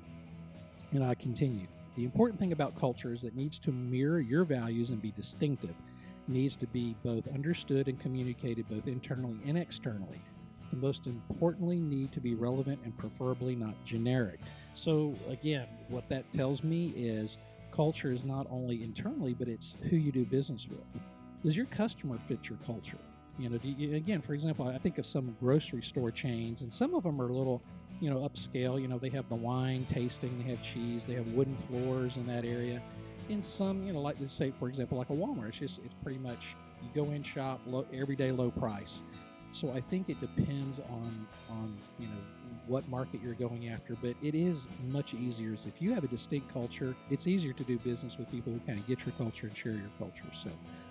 And 0.92 1.02
I 1.02 1.14
continue. 1.14 1.66
The 1.96 2.04
important 2.04 2.38
thing 2.38 2.52
about 2.52 2.78
culture 2.78 3.12
is 3.12 3.22
that 3.22 3.28
it 3.28 3.36
needs 3.36 3.58
to 3.60 3.72
mirror 3.72 4.20
your 4.20 4.44
values 4.44 4.90
and 4.90 5.00
be 5.00 5.12
distinctive. 5.12 5.70
It 5.70 6.32
needs 6.32 6.56
to 6.56 6.66
be 6.66 6.94
both 7.02 7.28
understood 7.28 7.88
and 7.88 7.98
communicated 7.98 8.68
both 8.68 8.86
internally 8.86 9.38
and 9.46 9.58
externally 9.58 10.20
and 10.72 10.80
most 10.80 11.06
importantly 11.06 11.78
need 11.78 12.10
to 12.12 12.20
be 12.20 12.34
relevant 12.34 12.80
and 12.84 12.96
preferably 12.96 13.54
not 13.54 13.74
generic. 13.84 14.40
So, 14.74 15.14
again, 15.30 15.68
what 15.88 16.08
that 16.08 16.30
tells 16.32 16.64
me 16.64 16.92
is 16.96 17.38
culture 17.70 18.08
is 18.08 18.24
not 18.24 18.46
only 18.50 18.82
internally, 18.82 19.34
but 19.34 19.48
it's 19.48 19.76
who 19.88 19.96
you 19.96 20.10
do 20.10 20.24
business 20.24 20.66
with. 20.68 20.80
Does 21.42 21.56
your 21.56 21.66
customer 21.66 22.18
fit 22.18 22.48
your 22.48 22.58
culture? 22.66 22.98
You 23.38 23.48
know, 23.48 23.96
again, 23.96 24.20
for 24.20 24.34
example, 24.34 24.68
I 24.68 24.78
think 24.78 24.98
of 24.98 25.06
some 25.06 25.36
grocery 25.40 25.82
store 25.82 26.10
chains, 26.10 26.62
and 26.62 26.72
some 26.72 26.94
of 26.94 27.02
them 27.02 27.20
are 27.20 27.28
a 27.28 27.32
little, 27.32 27.62
you 28.00 28.10
know, 28.10 28.18
upscale. 28.28 28.80
You 28.80 28.88
know, 28.88 28.98
they 28.98 29.08
have 29.10 29.28
the 29.28 29.36
wine 29.36 29.86
tasting, 29.90 30.42
they 30.42 30.50
have 30.50 30.62
cheese, 30.62 31.06
they 31.06 31.14
have 31.14 31.32
wooden 31.32 31.56
floors 31.68 32.16
in 32.16 32.26
that 32.26 32.44
area. 32.44 32.80
In 33.28 33.42
some, 33.42 33.86
you 33.86 33.92
know, 33.92 34.00
like 34.00 34.16
let's 34.20 34.32
say, 34.32 34.50
for 34.50 34.68
example, 34.68 34.98
like 34.98 35.10
a 35.10 35.14
Walmart, 35.14 35.48
it's 35.48 35.58
just 35.58 35.80
it's 35.84 35.94
pretty 36.02 36.18
much 36.18 36.56
you 36.82 37.02
go 37.02 37.10
in 37.10 37.22
shop, 37.22 37.60
low, 37.66 37.86
everyday 37.92 38.32
low 38.32 38.50
price. 38.50 39.02
So 39.50 39.72
I 39.72 39.80
think 39.80 40.08
it 40.08 40.20
depends 40.20 40.80
on 40.80 41.26
on 41.50 41.76
you 41.98 42.08
know 42.08 42.14
what 42.66 42.88
market 42.88 43.20
you're 43.22 43.34
going 43.34 43.68
after, 43.68 43.96
but 44.02 44.14
it 44.22 44.34
is 44.34 44.66
much 44.88 45.14
easier. 45.14 45.52
If 45.52 45.80
you 45.80 45.92
have 45.94 46.04
a 46.04 46.08
distinct 46.08 46.52
culture, 46.52 46.94
it's 47.10 47.26
easier 47.26 47.52
to 47.52 47.64
do 47.64 47.78
business 47.78 48.18
with 48.18 48.30
people 48.30 48.52
who 48.52 48.60
kind 48.60 48.78
of 48.78 48.86
get 48.86 49.04
your 49.04 49.14
culture 49.18 49.46
and 49.48 49.56
share 49.56 49.72
your 49.72 49.90
culture. 49.98 50.24
So 50.32 50.50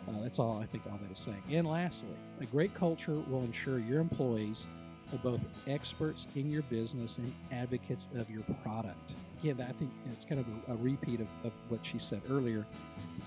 uh, 0.09 0.21
that's 0.21 0.39
all 0.39 0.59
I 0.61 0.65
think 0.65 0.83
all 0.91 0.99
that 1.01 1.11
is 1.11 1.19
saying. 1.19 1.41
And 1.51 1.67
lastly, 1.67 2.15
a 2.39 2.45
great 2.45 2.73
culture 2.73 3.19
will 3.29 3.43
ensure 3.43 3.79
your 3.79 3.99
employees 3.99 4.67
are 5.13 5.17
both 5.17 5.41
experts 5.67 6.27
in 6.35 6.49
your 6.49 6.61
business 6.63 7.17
and 7.17 7.33
advocates 7.51 8.07
of 8.15 8.29
your 8.29 8.43
product. 8.63 9.13
Again, 9.41 9.65
I 9.67 9.71
think 9.73 9.91
it's 10.09 10.25
kind 10.25 10.39
of 10.39 10.47
a, 10.69 10.73
a 10.73 10.75
repeat 10.77 11.19
of, 11.19 11.27
of 11.43 11.51
what 11.69 11.85
she 11.85 11.99
said 11.99 12.21
earlier. 12.29 12.65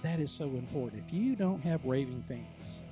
That 0.03 0.21
is 0.21 0.31
so 0.31 0.45
important. 0.47 1.03
If 1.07 1.13
you 1.13 1.37
don't 1.37 1.61
have 1.63 1.85
raving 1.85 2.25
fans, 2.27 2.83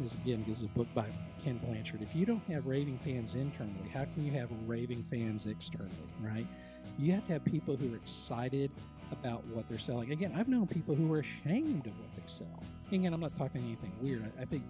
this 0.00 0.14
again 0.14 0.44
this 0.46 0.58
is 0.58 0.64
a 0.64 0.68
book 0.68 0.88
by 0.94 1.06
Ken 1.42 1.58
Blanchard. 1.58 2.02
If 2.02 2.14
you 2.14 2.26
don't 2.26 2.42
have 2.50 2.66
raving 2.66 2.98
fans 2.98 3.34
internally, 3.34 3.88
how 3.92 4.04
can 4.04 4.24
you 4.24 4.32
have 4.32 4.48
raving 4.66 5.02
fans 5.02 5.46
externally, 5.46 5.90
right? 6.20 6.46
You 6.98 7.12
have 7.12 7.26
to 7.26 7.34
have 7.34 7.44
people 7.44 7.76
who 7.76 7.92
are 7.92 7.96
excited 7.96 8.70
about 9.12 9.44
what 9.46 9.68
they're 9.68 9.78
selling. 9.78 10.12
Again, 10.12 10.32
I've 10.36 10.48
known 10.48 10.66
people 10.66 10.94
who 10.94 11.12
are 11.12 11.20
ashamed 11.20 11.86
of 11.86 11.98
what 11.98 12.14
they 12.16 12.22
sell. 12.26 12.62
Again, 12.92 13.12
I'm 13.12 13.20
not 13.20 13.34
talking 13.36 13.62
anything 13.62 13.92
weird. 14.00 14.30
I, 14.38 14.42
I 14.42 14.44
think 14.44 14.62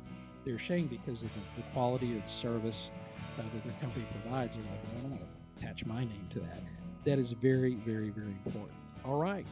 they're 0.44 0.56
ashamed 0.56 0.90
because 0.90 1.22
of 1.22 1.32
the, 1.34 1.40
the 1.56 1.62
quality 1.72 2.16
of 2.16 2.22
the 2.22 2.28
service 2.28 2.90
uh, 3.38 3.42
that 3.42 3.64
their 3.64 3.80
company 3.80 4.04
provides. 4.22 4.56
They're 4.56 4.64
like, 4.64 4.84
well, 4.84 4.92
I 4.96 5.00
don't 5.02 5.10
want 5.10 5.22
to 5.22 5.62
attach 5.62 5.86
my 5.86 6.00
name 6.00 6.26
to 6.30 6.40
that. 6.40 6.60
That 7.04 7.18
is 7.18 7.32
very, 7.32 7.74
very, 7.74 8.10
very 8.10 8.34
important. 8.44 8.78
All 9.04 9.18
right, 9.18 9.46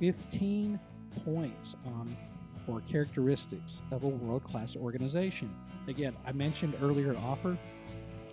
15 0.00 0.78
points 1.24 1.76
on 1.86 2.08
or 2.68 2.80
characteristics 2.82 3.82
of 3.90 4.04
a 4.04 4.08
world 4.08 4.44
class 4.44 4.76
organization. 4.76 5.54
Again, 5.86 6.14
I 6.26 6.32
mentioned 6.32 6.74
earlier 6.82 7.16
offer. 7.24 7.56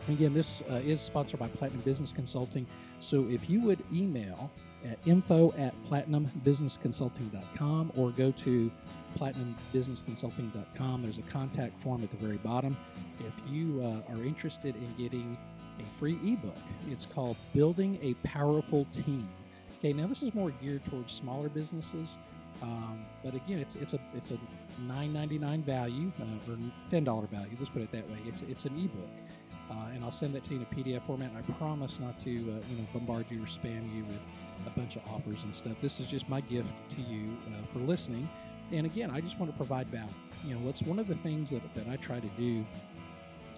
Again, 0.10 0.34
this 0.34 0.62
uh, 0.70 0.76
is 0.76 1.02
sponsored 1.02 1.40
by 1.40 1.48
Platinum 1.48 1.82
Business 1.82 2.14
Consulting. 2.14 2.68
So 3.00 3.28
if 3.30 3.50
you 3.50 3.62
would 3.62 3.84
email 3.94 4.52
at 4.86 5.00
info 5.06 5.54
at 5.58 5.74
platinumbusinessconsulting.com 5.86 7.92
or 7.96 8.12
go 8.12 8.30
to 8.32 8.72
platinumbusinessconsulting.com. 9.18 11.02
There's 11.02 11.18
a 11.18 11.24
contact 11.24 11.78
form 11.80 12.04
at 12.04 12.12
the 12.12 12.18
very 12.18 12.38
bottom. 12.38 12.78
If 13.20 13.34
you 13.52 13.82
uh, 13.82 14.02
are 14.14 14.24
interested 14.24 14.76
in 14.76 14.86
getting 14.98 15.36
a 15.80 15.84
free 15.84 16.20
ebook, 16.24 16.56
it's 16.90 17.06
called 17.06 17.36
Building 17.54 18.00
a 18.02 18.14
Powerful 18.28 18.86
Team. 18.92 19.30
Okay, 19.80 19.94
now 19.94 20.08
this 20.08 20.24
is 20.24 20.34
more 20.34 20.52
geared 20.52 20.84
towards 20.86 21.14
smaller 21.14 21.50
businesses. 21.50 22.18
Um, 22.62 23.06
but 23.24 23.36
again, 23.36 23.60
it's 23.60 23.76
it's 23.76 23.94
a 23.94 24.00
it's 24.16 24.32
a 24.32 24.38
nine 24.88 25.14
ninety 25.14 25.38
nine 25.38 25.62
value 25.64 26.12
uh, 26.20 26.52
or 26.52 26.58
ten 26.90 27.04
dollar 27.04 27.28
value. 27.28 27.56
Let's 27.58 27.70
put 27.70 27.82
it 27.82 27.92
that 27.92 28.10
way. 28.10 28.18
It's 28.26 28.42
it's 28.44 28.66
an 28.66 28.78
ebook, 28.78 29.10
uh, 29.70 29.94
and 29.94 30.04
I'll 30.04 30.12
send 30.12 30.34
that 30.36 30.44
to 30.46 30.54
you 30.54 30.58
in 30.58 30.64
a 30.64 30.76
PDF 30.76 31.04
format. 31.04 31.32
And 31.32 31.38
I 31.38 31.42
promise 31.54 32.00
not 32.00 32.20
to 32.22 32.32
uh, 32.32 32.36
you 32.36 32.78
know 32.78 32.86
bombard 32.94 33.26
you 33.30 33.44
or 33.44 33.46
spam 33.46 33.94
you 33.96 34.04
with 34.06 34.20
a 34.66 34.70
bunch 34.72 34.96
of 34.96 35.02
offers 35.12 35.44
and 35.44 35.54
stuff. 35.54 35.74
This 35.82 36.00
is 36.00 36.08
just 36.08 36.30
my 36.30 36.42
gift 36.42 36.70
to 36.92 37.02
you 37.02 37.38
uh, 37.48 37.66
for 37.74 37.80
listening. 37.80 38.28
And 38.72 38.86
again, 38.86 39.12
I 39.12 39.22
just 39.22 39.40
want 39.40 39.52
to 39.52 39.58
provide 39.58 39.88
value. 39.88 40.10
You 40.44 40.56
know, 40.56 40.62
what's 40.62 40.82
one 40.82 40.98
of 40.98 41.08
the 41.08 41.16
things 41.16 41.52
that, 41.52 41.62
that 41.76 41.88
I 41.88 41.98
try 41.98 42.20
to 42.20 42.30
do 42.30 42.66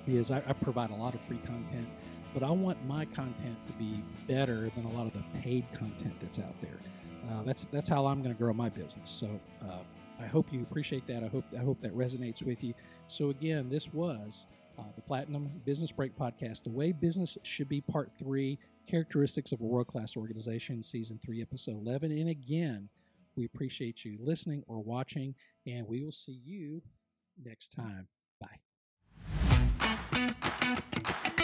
is 0.08 0.32
I, 0.32 0.38
I 0.48 0.54
provide 0.54 0.92
a 0.92 0.96
lot 0.96 1.14
of 1.14 1.22
free 1.22 1.40
content, 1.46 1.88
but 2.34 2.44
I 2.44 2.50
want 2.52 2.78
my 2.86 3.06
content 3.06 3.58
to 3.68 3.74
be 3.74 4.04
better 4.28 4.70
than 4.76 4.86
a 4.86 4.90
lot 4.90 5.08
of 5.08 5.14
the 5.14 5.24
paid 5.42 5.66
content 5.74 6.14
that's 6.20 6.40
out 6.40 6.60
there. 6.62 6.78
Uh, 7.30 7.44
that's 7.44 7.66
that's 7.72 7.90
how 7.90 8.06
I'm 8.06 8.22
going 8.22 8.34
to 8.34 8.42
grow 8.42 8.54
my 8.54 8.70
business. 8.70 9.10
So 9.10 9.28
uh, 9.64 9.80
I 10.20 10.26
hope 10.26 10.52
you 10.52 10.62
appreciate 10.62 11.06
that. 11.08 11.24
I 11.24 11.28
hope 11.28 11.46
I 11.54 11.64
hope 11.64 11.82
that 11.82 11.96
resonates 11.96 12.42
with 12.42 12.64
you. 12.64 12.74
So 13.08 13.30
again, 13.30 13.70
this 13.70 13.94
was 13.94 14.48
uh, 14.80 14.84
the 14.96 15.02
Platinum 15.02 15.50
Business 15.66 15.92
Break 15.92 16.18
podcast, 16.18 16.64
the 16.64 16.70
way 16.70 16.92
business 16.92 17.38
should 17.44 17.68
be, 17.68 17.82
part 17.82 18.14
three, 18.14 18.60
characteristics 18.88 19.52
of 19.52 19.60
a 19.62 19.66
world 19.66 19.88
class 19.88 20.16
organization, 20.16 20.82
season 20.84 21.20
three, 21.24 21.42
episode 21.42 21.78
eleven. 21.86 22.12
And 22.12 22.30
again, 22.30 22.88
we 23.36 23.46
appreciate 23.46 24.06
you 24.06 24.18
listening 24.22 24.64
or 24.68 24.82
watching, 24.82 25.36
and 25.66 25.88
we 25.88 26.04
will 26.04 26.12
see 26.12 26.40
you 26.46 26.82
next 27.44 27.74
time. 27.74 28.08
Bye. 28.40 28.60
Thank 30.18 31.28
you. 31.28 31.37